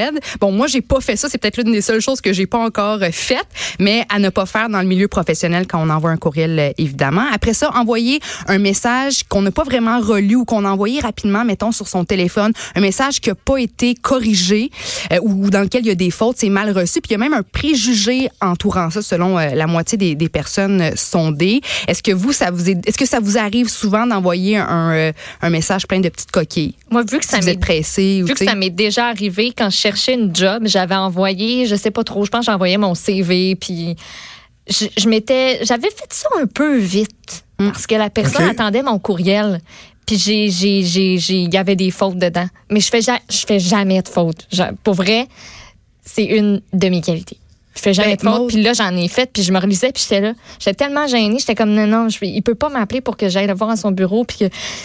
Bon, 0.41 0.51
moi, 0.51 0.67
j'ai 0.67 0.81
pas 0.81 1.01
fait 1.01 1.17
ça. 1.17 1.29
C'est 1.29 1.39
peut-être 1.39 1.59
l'une 1.59 1.73
des 1.73 1.83
seules 1.83 2.01
choses 2.01 2.21
que 2.21 2.33
j'ai 2.33 2.47
pas 2.47 2.59
encore 2.59 2.99
faites, 3.13 3.47
mais 3.79 4.05
à 4.09 4.19
ne 4.19 4.29
pas 4.29 4.45
faire 4.47 4.52
dans 4.69 4.81
le 4.81 4.87
milieu 4.87 5.09
professionnel 5.09 5.67
quand 5.67 5.83
on 5.83 5.91
envoie 5.91 6.11
un 6.11 6.17
courriel, 6.17 6.59
euh, 6.59 6.71
évidemment. 6.79 7.25
Après 7.33 7.55
ça, 7.55 7.71
envoyer 7.75 8.21
un 8.47 8.59
message 8.59 9.25
qu'on 9.25 9.43
n'a 9.43 9.51
pas 9.51 9.65
vraiment 9.65 10.01
relu 10.01 10.37
ou 10.37 10.45
qu'on 10.45 10.65
a 10.65 10.71
envoyé 10.71 11.01
rapidement, 11.01 11.45
mettons, 11.45 11.73
sur 11.73 11.89
son 11.89 12.05
téléphone, 12.05 12.53
un 12.75 12.81
message 12.81 13.21
qui 13.21 13.31
n'a 13.31 13.35
pas 13.35 13.59
été 13.59 13.95
corrigé 13.95 14.71
euh, 15.13 15.19
ou 15.23 15.51
dans 15.51 15.63
lequel 15.63 15.83
il 15.85 15.89
y 15.89 15.91
a 15.91 15.95
des 15.95 16.11
fautes, 16.11 16.37
c'est 16.39 16.49
mal 16.49 16.71
reçu. 16.71 17.01
Puis 17.01 17.11
il 17.11 17.13
y 17.13 17.15
a 17.15 17.19
même 17.19 17.35
un 17.35 17.43
préjugé 17.43 18.29
entourant 18.41 18.91
ça, 18.91 19.03
selon 19.03 19.39
euh, 19.39 19.55
la 19.55 19.67
moitié 19.67 19.99
des, 19.99 20.15
des 20.15 20.29
personnes 20.29 20.93
sondées. 20.97 21.61
Est-ce 21.89 22.03
que 22.03 22.13
vous, 22.13 22.33
ça 22.33 22.51
vous 22.51 22.71
est, 22.71 22.87
est-ce 22.87 22.99
que 22.99 23.07
ça 23.07 23.21
vous 23.21 23.39
arrive 23.39 23.69
souvent 23.69 24.07
d'envoyer 24.07 24.57
un, 24.59 25.13
un 25.41 25.51
message 25.51 25.87
plein 25.87 26.01
de 26.01 26.09
petites 26.09 26.31
coquilles? 26.31 26.75
Moi, 26.91 27.03
vu 27.03 27.19
que 27.19 27.25
Si 27.25 27.31
ça 27.31 27.41
vous 27.41 27.47
m'est 27.47 27.57
pressé 27.57 28.23
Vu 28.27 28.35
que 28.35 28.45
ça 28.45 28.55
m'est 28.55 28.71
déjà 28.71 29.07
arrivé 29.07 29.53
quand 29.57 29.71
je 29.71 29.77
cherchais 29.77 30.15
une 30.15 30.35
job, 30.35 30.65
j'avais 30.67 30.95
envoyé, 30.95 31.67
je 31.67 31.75
sais 31.75 31.91
pas 31.91 32.05
trop, 32.05 32.25
je 32.25 32.31
pense 32.31 32.47
que 32.47 32.53
j'envoyais 32.53 32.79
mon 32.79 32.95
CV, 32.95 33.57
puis 33.57 33.97
je, 34.69 34.87
je 34.97 35.09
m'étais, 35.09 35.65
j'avais 35.65 35.91
fait 35.91 36.11
ça 36.13 36.29
un 36.41 36.47
peu 36.47 36.77
vite 36.79 37.45
parce 37.59 37.87
que 37.87 37.95
la 37.95 38.11
personne 38.11 38.43
attendait 38.51 38.83
mon 38.83 38.99
courriel. 38.99 39.61
Puis 40.07 40.19
j'ai, 40.19 40.51
j'ai, 40.51 40.83
j'ai, 40.83 41.19
j'ai, 41.19 41.43
il 41.43 41.55
y 41.55 41.57
avait 41.57 41.77
des 41.77 41.91
fautes 41.93 42.19
dedans. 42.19 42.47
Mais 42.71 42.81
je 42.81 42.89
fais, 42.89 43.01
ja- 43.01 43.21
je 43.31 43.45
fais 43.47 43.61
jamais 43.61 44.03
de 44.03 44.09
fautes. 44.09 44.47
Je- 44.53 44.63
pour 44.83 44.95
vrai, 44.95 45.29
c'est 46.05 46.25
une 46.25 46.61
de 46.73 46.89
mes 46.89 47.01
qualités. 47.01 47.39
Je 47.75 47.81
fais 47.81 47.95
jamais 47.95 48.17
Ben, 48.17 48.17
de 48.17 48.31
fautes. 48.31 48.41
Maud- 48.41 48.49
Puis 48.49 48.63
là, 48.63 48.73
j'en 48.75 48.95
ai 48.97 49.09
fait. 49.09 49.31
Puis 49.33 49.43
je 49.43 49.53
me 49.53 49.59
relisais. 49.59 49.93
Puis 49.93 50.03
j'étais 50.03 50.21
là. 50.21 50.33
J'étais 50.59 50.75
tellement 50.75 51.07
gênée. 51.07 51.37
J'étais 51.39 51.55
comme, 51.55 51.71
non, 51.73 51.87
non, 51.87 52.09
je, 52.09 52.19
il 52.23 52.43
peut 52.43 52.55
pas 52.55 52.69
m'appeler 52.69 53.01
pour 53.01 53.17
que 53.17 53.29
j'aille 53.29 53.47
le 53.47 53.55
voir 53.55 53.71
à 53.71 53.77
son 53.77 53.91
bureau. 53.93 54.25
Puis, 54.25 54.39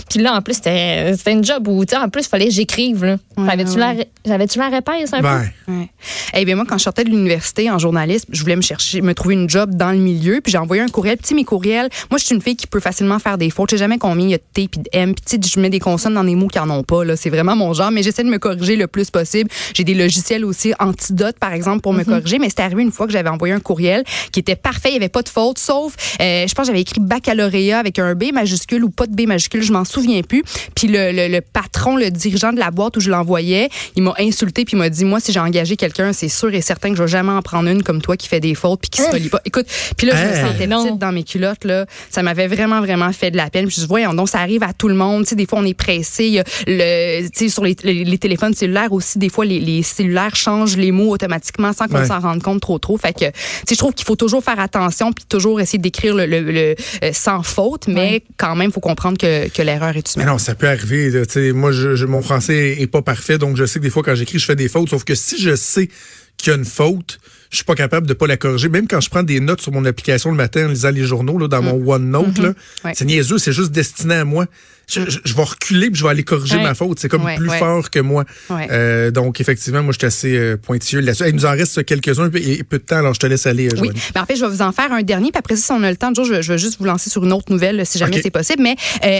puis 0.10 0.20
là, 0.22 0.36
en 0.36 0.42
plus, 0.42 0.56
c'était 0.56 1.14
c'était 1.16 1.34
une 1.34 1.44
job 1.44 1.68
où, 1.68 1.84
tu 1.86 1.96
sais, 1.96 2.02
en 2.02 2.10
plus, 2.10 2.24
il 2.26 2.30
fallait 2.30 2.46
que 2.46 2.52
j'écrive. 2.54 3.04
là. 3.04 3.18
Ouais, 3.38 3.46
J'avais-tu 3.50 3.72
ouais. 3.72 3.78
la, 3.78 3.96
j'avais-tu 4.26 4.58
la 4.60 4.70
réponse 4.70 5.14
un 5.14 5.18
peu? 5.18 5.24
Ben, 5.24 5.50
Ouais. 5.68 5.90
Eh 6.34 6.46
bien, 6.46 6.56
moi, 6.56 6.66
quand 6.68 6.78
je 6.78 6.84
sortais 6.84 7.04
de 7.04 7.10
l'université 7.10 7.70
en 7.70 7.78
journalisme, 7.78 8.28
je 8.32 8.42
voulais 8.42 8.56
me 8.56 8.62
chercher, 8.62 9.02
me 9.02 9.14
trouver 9.14 9.36
une 9.36 9.50
job 9.50 9.76
dans 9.76 9.92
le 9.92 9.98
milieu, 9.98 10.40
puis 10.42 10.52
j'ai 10.52 10.58
envoyé 10.58 10.82
un 10.82 10.88
courriel. 10.88 11.18
Puis, 11.18 11.24
tu 11.24 11.30
sais, 11.30 11.36
mes 11.36 11.44
courriels, 11.44 11.90
moi, 12.10 12.18
je 12.18 12.26
suis 12.26 12.36
une 12.36 12.42
fille 12.42 12.56
qui 12.56 12.68
peut 12.68 12.80
facilement 12.80 13.20
faire 13.20 13.38
des 13.38 13.50
fautes. 13.50 13.70
Je 13.72 13.76
sais 13.76 13.80
jamais 13.80 13.98
combien 13.98 14.26
il 14.28 14.32
y 14.32 14.34
a 14.34 14.38
de 14.38 14.44
T 14.54 14.68
puis 14.70 14.80
de 14.82 14.90
M. 14.94 15.14
Puis, 15.14 15.24
tu 15.40 15.48
sais, 15.48 15.54
je 15.56 15.60
mets 15.60 15.70
des 15.70 15.80
consonnes 15.80 16.14
dans 16.14 16.24
des 16.24 16.36
mots 16.36 16.48
qui 16.48 16.60
en 16.60 16.70
ont 16.70 16.84
pas, 16.84 17.04
là. 17.04 17.16
C'est 17.18 17.30
vraiment 17.30 17.56
mon 17.56 17.74
genre, 17.74 17.92
mais 17.92 18.02
j'essaie 18.04 18.24
de 18.24 18.30
me 18.30 18.38
corriger 18.40 18.76
le 18.78 18.88
plus 18.88 19.12
possible. 19.12 19.50
J'ai 19.74 19.84
des 19.84 19.94
logiciels 19.94 20.46
aussi, 20.46 20.74
Antidote, 20.80 21.38
par 21.40 21.52
exemple, 21.54 21.82
pour 21.82 21.94
me 21.94 22.04
corriger, 22.04 22.40
mais 22.40 22.50
c'était 22.50 22.64
arrivé 22.78 22.84
une 22.88 22.92
fois 22.92 23.08
que 23.08 23.14
j'avais 23.14 23.30
envoyé 23.30 23.54
un 23.54 23.60
courriel 23.60 24.04
qui 24.32 24.40
était 24.40 24.56
parfait, 24.56 24.90
il 24.90 24.94
y 24.94 24.98
avait 24.98 25.10
pas 25.10 25.22
de 25.22 25.30
faute, 25.30 25.58
sauf, 25.58 25.94
euh, 26.22 26.46
je 26.48 26.54
pense 26.54 26.64
que 26.64 26.68
j'avais 26.68 26.82
écrit 26.82 27.00
baccalauréat 27.02 27.80
avec 27.80 28.00
un 28.00 28.14
B 28.16 28.26
majuscule 28.34 28.84
ou 28.84 28.90
pas 28.90 29.08
de 29.08 29.16
B 29.16 29.28
majuscule, 29.28 29.62
je 29.64 29.72
m'en 29.74 29.86
souviens 29.86 30.22
plus. 30.22 30.44
Puis 30.76 30.88
le, 30.88 31.12
le, 31.12 31.28
le 31.28 31.42
patron, 31.42 31.98
le 31.98 32.10
dirigeant 32.12 32.54
de 32.54 32.60
la 32.60 32.72
boîte 32.72 32.98
où 32.98 33.00
je 33.00 33.10
l'envoyais, 33.10 33.70
il 33.96 34.04
m'a 34.04 34.14
insulté 34.20 34.66
puis 34.66 34.76
il 34.76 34.80
m'a 34.80 34.90
dit 34.90 35.06
moi 35.06 35.20
si 35.20 35.32
j'ai 35.32 35.40
engagé 35.40 35.76
quelqu'un, 35.76 36.14
c'est 36.14 36.30
sûr 36.30 36.54
et 36.54 36.62
certain 36.62 36.90
que 36.92 36.96
je 36.98 37.04
vais 37.04 37.08
jamais 37.08 37.32
en 37.32 37.42
prendre 37.42 37.70
une 37.70 37.84
comme 37.84 38.02
toi 38.02 38.16
qui 38.18 38.28
fait 38.28 38.40
des 38.40 38.56
fautes 38.56 38.82
puis 38.82 38.90
qui 38.90 39.02
se 39.02 39.10
relie 39.12 39.30
pas. 39.30 39.42
Écoute, 39.46 39.66
puis 39.98 40.08
là 40.08 40.14
je 40.16 40.30
me 40.30 40.48
sentais 40.52 40.68
Non. 40.68 40.84
petite 40.84 41.00
dans 41.00 41.12
mes 41.12 41.24
culottes 41.24 41.64
là, 41.66 41.86
ça 42.10 42.22
m'avait 42.24 42.48
vraiment 42.48 42.82
vraiment 42.82 43.12
fait 43.12 43.32
de 43.32 43.38
la 43.38 43.50
peine. 43.50 43.66
Puis 43.66 43.76
je 43.78 43.82
dis 43.82 43.88
voyons 43.88 44.14
donc 44.14 44.30
ça 44.30 44.40
arrive 44.40 44.64
à 44.64 44.74
tout 44.74 44.88
le 44.88 44.96
monde, 44.96 45.24
tu 45.24 45.30
sais 45.30 45.36
des 45.36 45.46
fois 45.46 45.60
on 45.60 45.66
est 45.66 45.74
pressé, 45.74 46.26
il 46.26 46.34
y 46.34 46.40
a 46.40 46.44
le 46.68 47.28
tu 47.30 47.46
sais 47.46 47.50
sur 47.50 47.64
les, 47.64 47.76
les, 47.84 48.04
les 48.04 48.18
téléphones 48.18 48.54
cellulaires 48.54 48.92
aussi 48.94 49.18
des 49.20 49.30
fois 49.30 49.46
les, 49.46 49.60
les 49.60 49.84
cellulaires 49.84 50.36
changent 50.36 50.78
les 50.78 50.92
mots 50.92 51.10
automatiquement 51.12 51.74
sans 51.74 51.88
qu'on 51.88 51.98
Ouais. 51.98 52.06
s'en 52.06 52.20
rende 52.20 52.44
compte 52.44 52.62
trop 52.68 52.80
trop. 52.80 52.98
Fait 52.98 53.14
que 53.14 53.26
tu 53.26 53.32
sais 53.68 53.76
je 53.76 53.78
trouve 53.78 53.94
qu'il 53.94 54.06
faut 54.06 54.16
toujours 54.18 54.44
faire 54.44 54.60
attention 54.60 55.14
puis 55.14 55.24
toujours 55.30 55.62
essayer 55.62 55.80
d'écrire 55.80 56.14
le, 56.16 56.26
le, 56.26 56.42
le, 56.42 56.76
euh, 57.04 57.12
sans 57.14 57.42
faute, 57.44 57.88
mais 57.88 57.96
Ouais. 57.98 58.24
quand 58.38 58.56
même 58.56 58.72
faut 58.72 58.80
comprendre 58.82 59.18
que, 59.18 59.48
que 59.50 59.62
l'erreur 59.62 59.96
est 59.96 60.16
Mais 60.18 60.24
humaine. 60.24 60.34
non, 60.34 60.38
ça 60.38 60.54
peut 60.56 60.68
arriver. 60.68 61.10
là, 61.10 61.26
tu 61.26 61.34
sais, 61.34 61.52
moi, 61.54 61.72
je, 61.72 61.96
je- 61.96 62.06
mon 62.06 62.22
français 62.22 62.76
est 62.80 62.88
pas 62.88 63.02
parfait, 63.02 63.38
donc 63.38 63.56
je 63.58 63.66
sais 63.66 63.80
que 63.80 63.84
des 63.84 63.90
fois, 63.90 64.04
quand 64.04 64.16
j'écris, 64.16 64.38
je 64.40 64.46
fais 64.46 64.56
des 64.56 64.68
fautes. 64.68 64.90
Sauf 64.90 65.04
que 65.06 65.16
si 65.16 65.42
je 65.42 65.56
sais 65.56 65.90
qu'il 66.38 66.52
y 66.52 66.56
a 66.56 66.58
une 66.58 66.66
faute, 66.66 67.20
je 67.50 67.58
suis 67.58 67.66
pas 67.66 67.76
capable 67.76 68.08
de 68.08 68.14
pas 68.14 68.28
la 68.28 68.38
corriger. 68.38 68.70
Même 68.70 68.88
quand 68.88 69.02
je 69.02 69.10
prends 69.10 69.24
des 69.24 69.40
notes 69.40 69.62
sur 69.62 69.72
mon 69.72 69.86
application 69.86 70.32
le 70.32 70.38
matin 70.38 70.66
en 70.66 70.70
lisant 70.70 70.92
les 70.92 71.04
journaux 71.04 71.38
là, 71.38 71.48
dans 71.48 71.62
mon 71.62 71.80
mm. 71.80 71.88
OneNote, 71.88 72.40
mm-hmm. 72.40 72.54
là, 72.84 72.94
c'est 72.94 73.06
niaiseux, 73.06 73.38
c'est 73.38 73.54
juste 73.54 73.72
destiné 73.72 74.16
à 74.16 74.26
moi. 74.26 74.46
Je, 74.88 75.02
vais 75.02 75.44
reculer 75.44 75.90
puis 75.90 76.00
je 76.00 76.04
vais 76.06 76.12
aller 76.12 76.24
corriger 76.24 76.62
ma 76.62 76.74
faute. 76.74 77.00
C'est 77.00 77.10
comme 77.10 77.28
plus 77.36 77.50
fort 77.50 77.90
que 77.90 78.00
moi. 78.00 78.24
Euh, 78.52 79.12
donc, 79.12 79.42
effectivement, 79.42 79.84
moi, 79.84 79.92
je 79.92 79.98
suis 79.98 80.08
assez 80.08 80.38
euh, 80.38 80.56
pointilleux 80.56 81.02
là-dessus. 81.02 81.26
Il 81.28 81.36
nous 81.36 81.46
en 81.46 81.52
reste 81.52 81.84
quelques-uns 81.84 82.30
et 82.34 82.64
peu 82.64 82.78
de 82.78 82.84
temps, 82.84 82.98
alors 82.98 83.14
je 83.14 83.20
te 83.20 83.28
laisse 83.28 83.46
aller, 83.48 83.68
Oui. 83.82 83.90
Ben, 84.14 84.22
en 84.22 84.26
fait, 84.26 84.38
je 84.38 84.46
vais 84.46 84.50
vous 84.50 84.62
en 84.62 84.72
faire 84.72 84.92
un 84.94 85.02
dernier, 85.02 85.32
puis 85.32 85.40
après 85.40 85.58
ça, 85.58 85.62
si 85.62 85.72
on 85.74 85.84
a 85.84 85.92
le 85.92 85.98
temps, 85.98 86.14
je, 86.16 86.42
je 86.42 86.54
vais 86.54 86.58
juste 86.58 86.78
vous 86.80 86.86
lancer 86.86 87.10
sur 87.10 87.24
une 87.26 87.34
autre 87.34 87.52
nouvelle, 87.52 87.86
si 87.86 87.98
jamais 87.98 88.22
c'est 88.22 88.32
possible. 88.32 88.64
Mais 88.64 88.76
euh, 89.04 89.20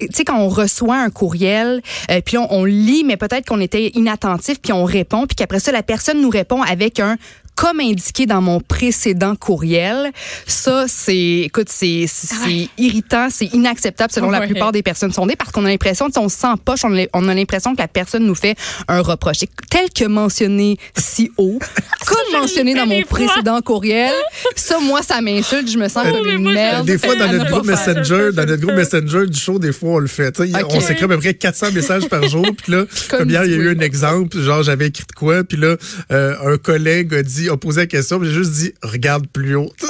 tu 0.00 0.08
sais, 0.12 0.24
quand 0.24 0.38
on 0.38 0.48
reçoit 0.48 0.96
un 0.96 1.10
courriel, 1.10 1.82
euh, 2.10 2.20
puis 2.24 2.38
on, 2.38 2.52
on, 2.52 2.64
lit, 2.64 3.04
mais 3.04 3.16
peut-être 3.16 3.46
qu'on 3.46 3.60
était 3.60 3.88
inattentif, 3.94 4.60
puis 4.60 4.72
on 4.72 4.84
répond, 4.84 5.26
puis 5.26 5.36
qu'après 5.36 5.60
ça, 5.60 5.72
la 5.72 5.82
personne 5.82 6.20
nous 6.20 6.30
répond 6.30 6.62
avec 6.62 7.00
un 7.00 7.16
comme 7.54 7.80
indiqué 7.80 8.26
dans 8.26 8.40
mon 8.40 8.60
précédent 8.60 9.36
courriel. 9.36 10.10
Ça, 10.46 10.86
c'est, 10.88 11.42
écoute, 11.44 11.68
c'est, 11.68 12.06
c'est 12.08 12.68
irritant, 12.78 13.28
c'est 13.30 13.46
inacceptable 13.46 14.12
selon 14.12 14.30
la 14.30 14.40
plupart 14.40 14.72
des 14.72 14.82
personnes 14.82 15.12
sondées 15.12 15.36
parce 15.36 15.50
qu'on 15.52 15.64
a 15.64 15.68
l'impression, 15.68 16.08
on 16.16 16.28
se 16.28 16.38
sent 16.38 16.46
en 16.46 16.56
poche, 16.56 16.80
on 16.84 17.28
a, 17.28 17.34
l'impression 17.34 17.74
que 17.74 17.80
la 17.80 17.88
personne 17.88 18.24
nous 18.24 18.34
fait 18.34 18.56
un 18.88 19.00
reproche. 19.00 19.38
tel 19.70 19.90
que 19.90 20.04
mentionné 20.04 20.78
si 20.96 21.30
haut, 21.36 21.58
comme 22.06 22.40
mentionné 22.40 22.74
dans 22.74 22.86
mon 22.86 23.02
précédent 23.02 23.60
courriel, 23.60 24.14
ça, 24.56 24.78
moi, 24.80 25.02
ça 25.02 25.20
m'insulte. 25.20 25.70
Je 25.70 25.78
me 25.78 25.88
sens 25.88 26.06
comme 26.06 26.26
une 26.26 26.52
merde. 26.52 26.86
Des 26.86 26.98
fois, 26.98 27.14
dans 27.16 27.30
notre 27.30 27.50
groupe 27.50 27.66
Messenger, 27.66 28.30
dans 28.32 28.46
notre 28.46 28.60
groupe 28.60 28.76
Messenger 28.76 29.26
du 29.26 29.38
show, 29.38 29.58
des 29.58 29.72
fois, 29.72 29.90
on 29.90 29.98
le 29.98 30.06
fait. 30.06 30.38
On 30.40 30.80
s'écrit 30.80 31.04
à 31.04 31.08
peu 31.08 31.18
près 31.18 31.34
400 31.34 31.72
messages 31.72 32.08
par 32.08 32.26
jour. 32.28 32.46
Puis 32.56 32.72
là, 32.72 32.84
comme, 33.10 33.30
hier, 33.30 33.44
il 33.44 33.50
y 33.50 33.54
a 33.54 33.58
eu 33.58 33.76
un 33.76 33.80
exemple. 33.80 34.38
Genre, 34.38 34.62
j'avais 34.62 34.88
écrit 34.88 35.04
de 35.08 35.12
quoi. 35.12 35.44
Puis 35.44 35.56
là, 35.56 35.76
euh, 36.12 36.54
un 36.54 36.56
collègue 36.58 37.14
a 37.14 37.22
dit 37.22 37.43
a 37.48 37.56
posé 37.56 37.82
la 37.82 37.86
question, 37.86 38.22
j'ai 38.22 38.32
juste 38.32 38.52
dit 38.52 38.72
regarde 38.82 39.26
plus 39.26 39.56
haut. 39.56 39.72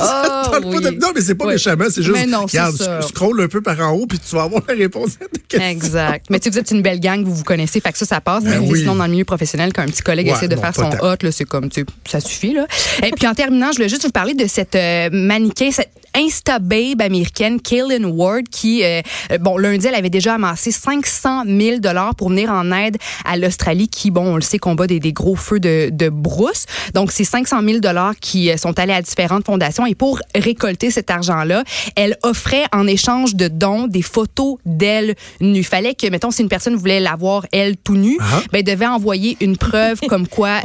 Oh, 0.47 0.61
Non, 0.61 1.09
mais 1.15 1.21
c'est 1.21 1.35
pas 1.35 1.47
méchamment, 1.47 1.87
c'est 1.91 2.03
juste 2.03 2.17
regarde, 2.17 3.03
scroll 3.03 3.41
un 3.41 3.49
peu 3.49 3.61
par 3.61 3.81
en 3.81 3.93
haut 3.93 4.07
puis 4.07 4.19
tu 4.19 4.37
vas 4.37 4.43
avoir 4.43 4.63
la 4.69 4.75
réponse 4.75 5.17
à 5.21 5.25
ta 5.25 5.39
question. 5.49 5.69
Exact. 5.69 6.27
Mais 6.31 6.39
tu 6.39 6.51
vous 6.51 6.59
êtes 6.59 6.71
une 6.71 6.83
belle 6.83 7.01
gang, 7.01 7.25
vous 7.25 7.35
vous 7.35 7.45
connaissez, 7.45 7.81
fait 7.81 7.93
que 7.93 7.99
ça, 7.99 8.05
ça 8.05 8.21
passe. 8.21 8.45
Ben 8.45 8.61
mais 8.61 8.79
sinon, 8.79 8.95
dans 8.95 9.07
le 9.07 9.11
milieu 9.11 9.25
professionnel, 9.25 9.73
quand 9.73 9.83
un 9.83 9.87
petit 9.87 10.03
collègue 10.03 10.29
essaie 10.29 10.49
de 10.49 10.57
faire 10.57 10.75
son 10.75 10.91
hot, 11.01 11.31
c'est 11.31 11.45
comme, 11.45 11.71
tu 11.71 11.85
ça 12.09 12.21
suffit. 12.21 12.55
Là. 12.55 12.67
Et 13.03 13.11
puis 13.11 13.27
en 13.27 13.35
terminant, 13.35 13.73
je 13.73 13.77
voulais 13.77 13.89
juste 13.89 14.05
vous 14.05 14.11
parler 14.11 14.35
de 14.35 14.47
cette 14.47 14.75
euh, 14.75 15.09
mannequin, 15.13 15.71
cette 15.71 15.91
Insta 16.15 16.59
Babe 16.61 17.01
américaine, 17.01 17.61
Kaylin 17.61 18.05
Ward, 18.05 18.49
qui, 18.49 18.85
euh, 18.85 19.01
euh, 19.33 19.39
bon, 19.39 19.59
lundi, 19.59 19.87
elle 19.87 19.95
avait 19.95 20.11
déjà 20.11 20.35
amassé 20.35 20.71
500 20.71 21.45
000 21.47 21.79
dollars 21.81 22.15
pour 22.15 22.29
venir 22.29 22.51
en 22.51 22.71
aide 22.73 22.97
à 23.25 23.37
l'Australie, 23.37 23.89
qui, 23.89 24.11
bon, 24.11 24.35
on 24.35 24.37
le 24.37 24.43
sait, 24.43 24.59
combat 24.59 24.87
des, 24.87 25.01
des 25.01 25.13
gros 25.13 25.35
feux 25.35 25.59
de, 25.59 25.91
de 25.91 26.09
brousse. 26.09 26.67
Donc, 26.95 27.11
c'est 27.11 27.25
500 27.25 27.63
000 27.63 27.79
dollars 27.81 28.15
qui 28.21 28.51
euh, 28.51 28.57
sont 28.57 28.79
allés 28.79 28.93
à 28.93 29.03
différentes 29.03 29.45
fondations. 29.45 29.87
Et 29.87 29.95
pour 29.95 30.21
récolter 30.35 30.91
cet 30.91 31.11
argent-là, 31.11 31.65
elle 31.97 32.17
offrait 32.23 32.65
en 32.73 32.87
échange 32.87 33.35
de 33.35 33.49
dons 33.49 33.89
des 33.89 34.03
photos 34.03 34.59
d'elle 34.65 35.17
nue. 35.41 35.65
Fallait 35.65 35.95
que, 35.95 36.07
mettons, 36.09 36.31
si 36.31 36.43
une 36.43 36.49
personne 36.49 36.77
voulait 36.77 37.01
l'avoir 37.01 37.47
elle 37.51 37.77
tout 37.77 37.97
nue, 37.97 38.19
ah. 38.21 38.41
ben, 38.53 38.63
devait 38.63 38.87
envoyer 38.87 39.37
une 39.41 39.57
preuve 39.57 40.01
comme 40.09 40.29
quoi 40.29 40.61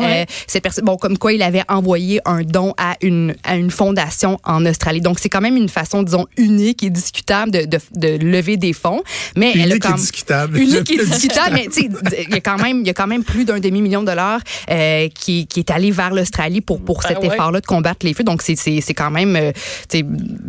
cette 0.47 0.63
personne, 0.63 0.85
bon, 0.85 0.97
comme 0.97 1.17
quoi 1.17 1.33
il 1.33 1.41
avait 1.41 1.63
envoyé 1.69 2.21
un 2.25 2.43
don 2.43 2.73
à 2.77 2.95
une 3.01 3.35
à 3.43 3.55
une 3.55 3.71
fondation 3.71 4.37
en 4.43 4.65
Australie. 4.65 5.01
Donc, 5.01 5.19
c'est 5.19 5.29
quand 5.39 5.43
même 5.43 5.55
une 5.55 5.69
façon, 5.69 6.03
disons, 6.03 6.27
unique 6.36 6.84
et 6.84 6.89
discutable 6.89 7.51
de, 7.51 7.65
de, 7.65 7.79
de 7.96 8.24
lever 8.24 8.58
des 8.58 8.74
fonds. 8.74 9.01
Mais 9.38 9.53
unique 9.53 9.65
elle 9.65 9.72
a 9.74 9.79
quand, 9.79 9.96
et 9.96 10.00
discutable. 10.00 10.58
Unique 10.58 10.91
et 10.91 10.98
discutable, 10.98 11.53
mais 11.53 11.67
tu 11.67 11.84
sais, 11.84 11.89
il 12.27 12.34
y 12.34 12.38
a 12.38 12.41
quand 12.41 12.58
même, 12.58 12.81
il 12.81 12.88
y 12.88 12.89
a 12.89 12.93
quand 12.93 13.08
même 13.08 13.24
plus 13.24 13.46
d'un 13.46 13.60
demi 13.60 13.81
million 13.81 14.01
de 14.01 14.08
dollars 14.08 14.41
euh, 14.69 15.08
qui, 15.08 15.48
qui 15.48 15.62
est 15.62 15.72
allé 15.72 15.91
vers 15.91 16.13
l'Australie 16.13 16.60
pour 16.60 16.81
pour 16.81 17.00
ben 17.01 17.10
cet 17.10 17.24
effort-là 17.24 17.62
de 17.62 17.65
combattre 17.65 18.05
les 18.05 18.13
feux. 18.13 18.25
Donc 18.25 18.41
c'est 18.41 18.81
quand 18.93 19.12
même, 19.12 19.36
euh, 19.38 19.51
tu 19.88 20.03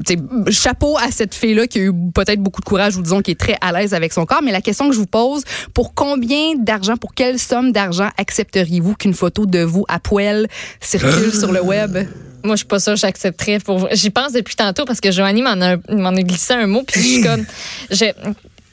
sais, 0.06 0.16
chapeau 0.50 0.98
à 0.98 1.12
cette 1.12 1.36
fille-là 1.36 1.68
qui 1.68 1.78
a 1.78 1.82
eu 1.82 1.92
peut-être 2.12 2.40
beaucoup 2.40 2.60
de 2.60 2.66
courage 2.66 2.96
ou 2.96 3.02
disons 3.02 3.22
qui 3.22 3.30
est 3.30 3.38
très 3.38 3.56
à 3.60 3.70
l'aise 3.70 3.94
avec 3.94 4.12
son 4.12 4.26
corps. 4.26 4.42
Mais 4.42 4.50
la 4.52 4.60
question 4.60 4.88
que 4.88 4.94
je 4.94 4.98
vous 4.98 5.06
pose, 5.06 5.44
pour 5.72 5.94
combien 5.94 6.56
d'argent, 6.56 6.96
pour 6.96 7.14
quelle 7.14 7.38
somme 7.38 7.70
d'argent 7.70 8.08
accepteriez-vous 8.18 8.94
qu'une 8.94 9.14
photo 9.14 9.46
de 9.46 9.62
vous 9.62 9.84
à 9.86 10.00
poil 10.00 10.48
circule 10.80 11.32
sur 11.38 11.52
le 11.52 11.62
web? 11.62 11.96
Moi, 12.42 12.54
je 12.54 12.60
suis 12.60 12.66
pas 12.66 12.80
sûre 12.80 12.94
que 12.94 13.00
j'accepterais. 13.00 13.58
Pour... 13.60 13.88
J'y 13.92 14.10
pense 14.10 14.32
depuis 14.32 14.56
tantôt 14.56 14.84
parce 14.84 15.00
que 15.00 15.10
Joanie 15.10 15.42
m'en 15.42 15.60
a, 15.60 15.76
m'en 15.88 16.10
a 16.10 16.22
glissé 16.22 16.54
un 16.54 16.66
mot, 16.66 16.82
puis 16.82 17.00
je 17.00 17.06
suis 17.06 17.22
comme. 17.22 17.44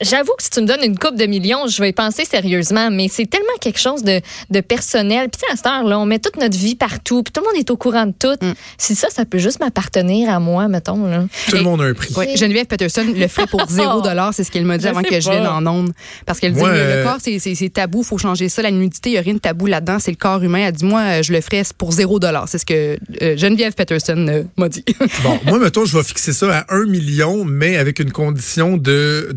J'avoue 0.00 0.32
que 0.36 0.42
si 0.42 0.50
tu 0.50 0.60
me 0.60 0.66
donnes 0.66 0.84
une 0.84 0.98
coupe 0.98 1.16
de 1.16 1.26
millions, 1.26 1.66
je 1.66 1.82
vais 1.82 1.90
y 1.90 1.92
penser 1.92 2.24
sérieusement, 2.24 2.90
mais 2.90 3.08
c'est 3.10 3.26
tellement 3.26 3.46
quelque 3.60 3.80
chose 3.80 4.02
de, 4.04 4.20
de 4.50 4.60
personnel. 4.60 5.28
Puis 5.28 5.40
à 5.52 5.56
cette 5.56 5.66
heure-là, 5.66 5.98
on 5.98 6.06
met 6.06 6.18
toute 6.18 6.36
notre 6.36 6.56
vie 6.56 6.76
partout, 6.76 7.22
puis 7.22 7.32
tout 7.32 7.40
le 7.40 7.46
monde 7.46 7.58
est 7.58 7.70
au 7.70 7.76
courant 7.76 8.06
de 8.06 8.14
tout. 8.18 8.36
Mm. 8.40 8.52
Si 8.76 8.94
ça, 8.94 9.08
ça 9.10 9.24
peut 9.24 9.38
juste 9.38 9.60
m'appartenir 9.60 10.30
à 10.30 10.38
moi, 10.38 10.68
mettons. 10.68 11.04
Là. 11.04 11.24
Tout 11.48 11.56
le 11.56 11.62
monde 11.62 11.80
a 11.80 11.84
un 11.84 11.94
prix. 11.94 12.14
Geneviève 12.36 12.66
Peterson 12.66 13.04
le 13.14 13.28
ferait 13.28 13.46
pour 13.46 13.64
zéro 13.68 14.00
dollar, 14.00 14.32
c'est 14.32 14.44
ce 14.44 14.50
qu'elle 14.50 14.64
m'a 14.64 14.78
dit 14.78 14.86
avant 14.86 15.02
que 15.02 15.20
je 15.20 15.30
vienne 15.30 15.46
en 15.46 15.66
ondes. 15.66 15.92
Parce 16.26 16.38
qu'elle 16.38 16.52
dit, 16.52 16.60
le 16.60 16.66
euh, 16.68 17.04
corps, 17.04 17.18
c'est 17.20 17.72
tabou, 17.72 18.02
faut 18.02 18.18
changer 18.18 18.48
ça. 18.48 18.62
La 18.62 18.70
nudité, 18.70 19.10
il 19.10 19.12
n'y 19.14 19.18
a 19.18 19.22
rien 19.22 19.34
de 19.34 19.38
tabou 19.38 19.66
là-dedans, 19.66 19.98
c'est 19.98 20.10
le 20.10 20.16
corps 20.16 20.42
humain. 20.42 20.66
Elle 20.66 20.72
dit, 20.72 20.84
moi, 20.84 21.22
je 21.22 21.32
le 21.32 21.40
ferais 21.40 21.62
pour 21.76 21.92
zéro 21.92 22.18
dollar. 22.18 22.48
C'est 22.48 22.58
ce 22.58 22.66
que 22.66 22.98
euh, 23.22 23.36
Geneviève 23.36 23.74
Peterson 23.74 24.26
euh, 24.28 24.44
m'a 24.56 24.68
dit. 24.68 24.84
bon, 25.22 25.38
moi, 25.46 25.58
mettons, 25.58 25.84
je 25.84 25.96
vais 25.96 26.04
fixer 26.04 26.32
ça 26.32 26.58
à 26.58 26.74
un 26.74 26.86
million, 26.86 27.44
mais 27.44 27.76
avec 27.76 27.98
une 27.98 28.12
condition 28.12 28.76
de 28.76 29.28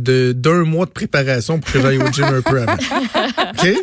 d'un 0.51 0.63
mois 0.63 0.85
de 0.85 0.91
préparation 0.91 1.59
pour 1.59 1.71
que 1.71 1.81
j'aille 1.81 1.97
au 1.97 2.07
gym 2.11 2.25
un 2.25 2.41
peu 2.41 2.61
avant. 2.61 2.73
OK? 2.73 3.75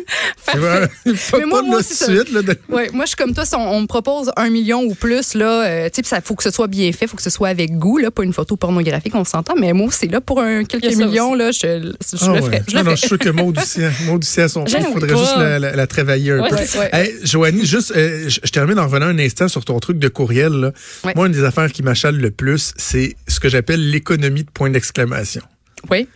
mais 0.55 1.45
moi, 1.45 1.61
moi, 1.61 1.83
suite, 1.83 2.31
là, 2.31 2.41
ouais, 2.69 2.89
moi, 2.93 3.05
je 3.05 3.09
suis 3.09 3.15
comme 3.15 3.33
toi, 3.33 3.43
on, 3.57 3.81
me 3.81 3.87
propose 3.87 4.31
un 4.35 4.49
million 4.49 4.83
ou 4.83 4.95
plus, 4.95 5.33
là, 5.33 5.65
euh, 5.67 5.89
il 5.95 6.21
faut 6.23 6.35
que 6.35 6.43
ce 6.43 6.51
soit 6.51 6.67
bien 6.67 6.91
fait, 6.91 7.05
il 7.05 7.07
faut 7.07 7.17
que 7.17 7.23
ce 7.23 7.29
soit 7.29 7.49
avec 7.49 7.77
goût, 7.77 7.97
là, 7.97 8.11
pas 8.11 8.23
une 8.23 8.33
photo 8.33 8.55
pornographique, 8.55 9.15
on 9.15 9.23
s'entend, 9.23 9.55
mais 9.55 9.73
moi, 9.73 9.89
c'est 9.91 10.07
là 10.07 10.21
pour 10.21 10.41
un, 10.41 10.63
quelques 10.63 10.95
millions, 10.95 11.33
là, 11.33 11.51
je, 11.51 11.59
je, 11.59 12.17
ah 12.21 12.33
le 12.33 12.41
ferai. 12.41 12.61
Je, 12.67 12.75
non, 12.75 12.83
non, 12.83 12.91
je 12.91 12.95
suis 12.95 13.07
sûr 13.07 13.19
que 13.19 13.29
Maud 13.29 13.57
aussi, 13.57 13.83
hein, 13.83 13.91
Maud 14.05 14.23
aussi 14.23 14.49
son 14.49 14.65
il 14.65 14.93
faudrait 14.93 15.17
juste 15.17 15.37
la, 15.37 15.59
la, 15.59 15.87
travailler 15.87 16.31
un 16.31 16.47
peu. 16.47 16.55
Hey, 16.91 17.13
Joanie, 17.23 17.65
juste, 17.65 17.93
euh, 17.95 18.29
je, 18.29 18.51
termine 18.51 18.79
en 18.79 18.85
revenant 18.85 19.07
un 19.07 19.19
instant 19.19 19.47
sur 19.47 19.65
ton 19.65 19.79
truc 19.79 19.99
de 19.99 20.07
courriel. 20.07 20.53
Là. 20.53 20.71
Moi, 21.15 21.27
une 21.27 21.33
des 21.33 21.43
affaires 21.43 21.71
qui 21.71 21.83
m'achale 21.83 22.17
le 22.17 22.31
plus, 22.31 22.73
c'est 22.77 23.15
ce 23.27 23.39
que 23.39 23.49
j'appelle 23.49 23.89
l'économie 23.89 24.43
de 24.43 24.51
point 24.51 24.69
d'exclamation. 24.69 25.41
Oui 25.89 26.07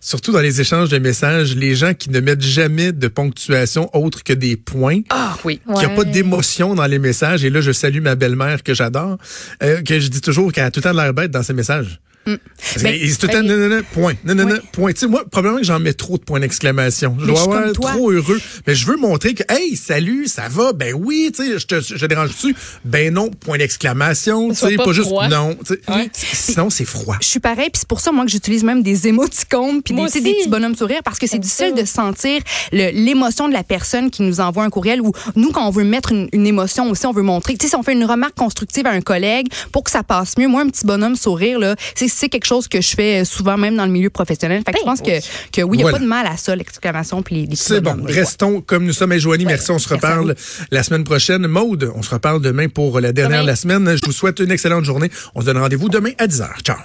surtout 0.00 0.32
dans 0.32 0.40
les 0.40 0.60
échanges 0.60 0.88
de 0.88 0.98
messages, 0.98 1.54
les 1.54 1.74
gens 1.74 1.94
qui 1.94 2.10
ne 2.10 2.20
mettent 2.20 2.42
jamais 2.42 2.92
de 2.92 3.08
ponctuation 3.08 3.90
autre 3.94 4.24
que 4.24 4.32
des 4.32 4.56
points. 4.56 5.00
Ah 5.10 5.36
oui. 5.44 5.60
Qu'il 5.66 5.74
n'y 5.74 5.84
a 5.84 5.96
pas 5.96 6.04
d'émotion 6.04 6.74
dans 6.74 6.86
les 6.86 6.98
messages. 6.98 7.44
Et 7.44 7.50
là, 7.50 7.60
je 7.60 7.72
salue 7.72 8.00
ma 8.00 8.14
belle-mère 8.14 8.62
que 8.62 8.74
j'adore, 8.74 9.18
euh, 9.62 9.82
que 9.82 10.00
je 10.00 10.08
dis 10.08 10.20
toujours 10.20 10.52
qu'elle 10.52 10.64
a 10.64 10.70
tout 10.70 10.80
le 10.80 10.84
temps 10.84 10.92
l'air 10.92 11.14
bête 11.14 11.30
dans 11.30 11.42
ses 11.42 11.52
messages. 11.52 12.00
Mm. 12.26 12.34
C'est 12.58 13.18
tout 13.18 13.26
non, 13.26 13.42
non, 13.42 13.82
point. 13.92 14.14
Non, 14.24 14.46
point. 14.72 14.92
Tu 14.92 15.00
sais, 15.00 15.06
moi, 15.06 15.24
probablement 15.30 15.60
que 15.60 15.66
j'en 15.66 15.80
mets 15.80 15.94
trop 15.94 16.18
de 16.18 16.22
points 16.22 16.40
d'exclamation. 16.40 17.16
Je 17.18 17.26
dois 17.26 17.42
avoir 17.42 17.72
trop 17.72 18.10
heureux. 18.10 18.40
Mais 18.66 18.74
je 18.74 18.86
veux 18.86 18.96
montrer 18.96 19.34
que, 19.34 19.42
hey, 19.48 19.74
salut, 19.76 20.26
ça 20.26 20.48
va? 20.48 20.72
Ben 20.72 20.94
oui, 20.94 21.32
tu 21.34 21.42
sais, 21.42 21.58
je 21.58 21.66
te, 21.66 21.80
je 21.80 22.06
dérange 22.06 22.28
dessus? 22.28 22.54
Ben 22.84 23.12
non, 23.12 23.30
point 23.30 23.58
d'exclamation. 23.58 24.50
Tu 24.50 24.54
sais, 24.56 24.76
pas, 24.76 24.92
juste 24.92 25.10
non. 25.30 25.56
Sinon, 26.12 26.70
c'est 26.70 26.84
froid. 26.84 27.16
Je 27.20 27.26
suis 27.26 27.40
pareil, 27.40 27.70
puis 27.70 27.80
c'est 27.80 27.88
pour 27.88 28.00
ça, 28.00 28.12
moi, 28.12 28.24
que 28.24 28.30
j'utilise 28.30 28.64
même 28.64 28.82
des 28.82 29.08
émoticônes 29.08 29.82
puis 29.82 29.94
des, 29.94 30.20
des, 30.20 30.34
petits 30.34 30.48
bonhommes 30.48 30.76
sourires 30.76 31.02
parce 31.04 31.18
que 31.18 31.26
c'est 31.26 31.38
difficile 31.38 31.74
de 31.74 31.84
sentir 31.84 32.42
l'émotion 32.72 33.48
de 33.48 33.52
la 33.54 33.64
personne 33.64 34.10
qui 34.10 34.22
nous 34.22 34.40
envoie 34.40 34.64
un 34.64 34.70
courriel 34.70 35.00
ou 35.00 35.12
nous, 35.36 35.50
quand 35.52 35.66
on 35.66 35.70
veut 35.70 35.84
mettre 35.84 36.12
une, 36.12 36.28
une 36.32 36.46
émotion 36.46 36.90
aussi, 36.90 37.06
on 37.06 37.12
veut 37.12 37.22
montrer. 37.22 37.56
Tu 37.56 37.66
sais, 37.66 37.70
si 37.70 37.76
on 37.76 37.82
fait 37.82 37.92
une 37.92 38.04
remarque 38.04 38.36
constructive 38.36 38.86
à 38.86 38.90
un 38.90 39.00
collègue 39.00 39.48
pour 39.72 39.84
que 39.84 39.90
ça 39.90 40.02
passe 40.02 40.36
mieux, 40.36 40.48
moi, 40.48 40.62
un 40.62 40.68
petit 40.68 40.84
bonhomme 40.84 41.16
sourire, 41.16 41.58
là, 41.58 41.76
c'est 41.94 42.09
c'est 42.10 42.28
quelque 42.28 42.46
chose 42.46 42.68
que 42.68 42.80
je 42.80 42.94
fais 42.94 43.24
souvent 43.24 43.56
même 43.56 43.76
dans 43.76 43.86
le 43.86 43.92
milieu 43.92 44.10
professionnel. 44.10 44.62
Fait 44.64 44.72
que 44.72 44.78
je 44.78 44.84
ben 44.84 44.90
pense 44.90 45.00
que, 45.00 45.20
que 45.52 45.62
oui, 45.62 45.78
il 45.78 45.84
n'y 45.84 45.88
a 45.88 45.92
pas 45.92 45.98
de 45.98 46.06
mal 46.06 46.26
à 46.26 46.36
ça, 46.36 46.54
l'exclamation 46.54 47.22
puis 47.22 47.46
les, 47.46 47.56
C'est 47.56 47.80
bon. 47.80 47.96
Restons 48.04 48.60
comme 48.60 48.84
nous 48.84 48.92
sommes. 48.92 49.12
Et 49.12 49.20
Joanie, 49.20 49.46
merci. 49.46 49.70
On 49.70 49.78
se 49.78 49.88
reparle 49.88 50.34
la 50.70 50.82
semaine 50.82 51.04
prochaine. 51.04 51.46
Maude, 51.46 51.90
on 51.94 52.02
se 52.02 52.10
reparle 52.10 52.42
demain 52.42 52.68
pour 52.68 53.00
la 53.00 53.12
dernière 53.12 53.42
de 53.42 53.46
la 53.46 53.56
semaine. 53.56 53.96
Je 53.96 54.06
vous 54.06 54.12
souhaite 54.12 54.40
une 54.40 54.50
excellente 54.50 54.84
journée. 54.84 55.10
On 55.34 55.40
se 55.40 55.46
donne 55.46 55.58
rendez-vous 55.58 55.88
demain 55.88 56.10
à 56.18 56.26
10h. 56.26 56.60
Ciao. 56.62 56.78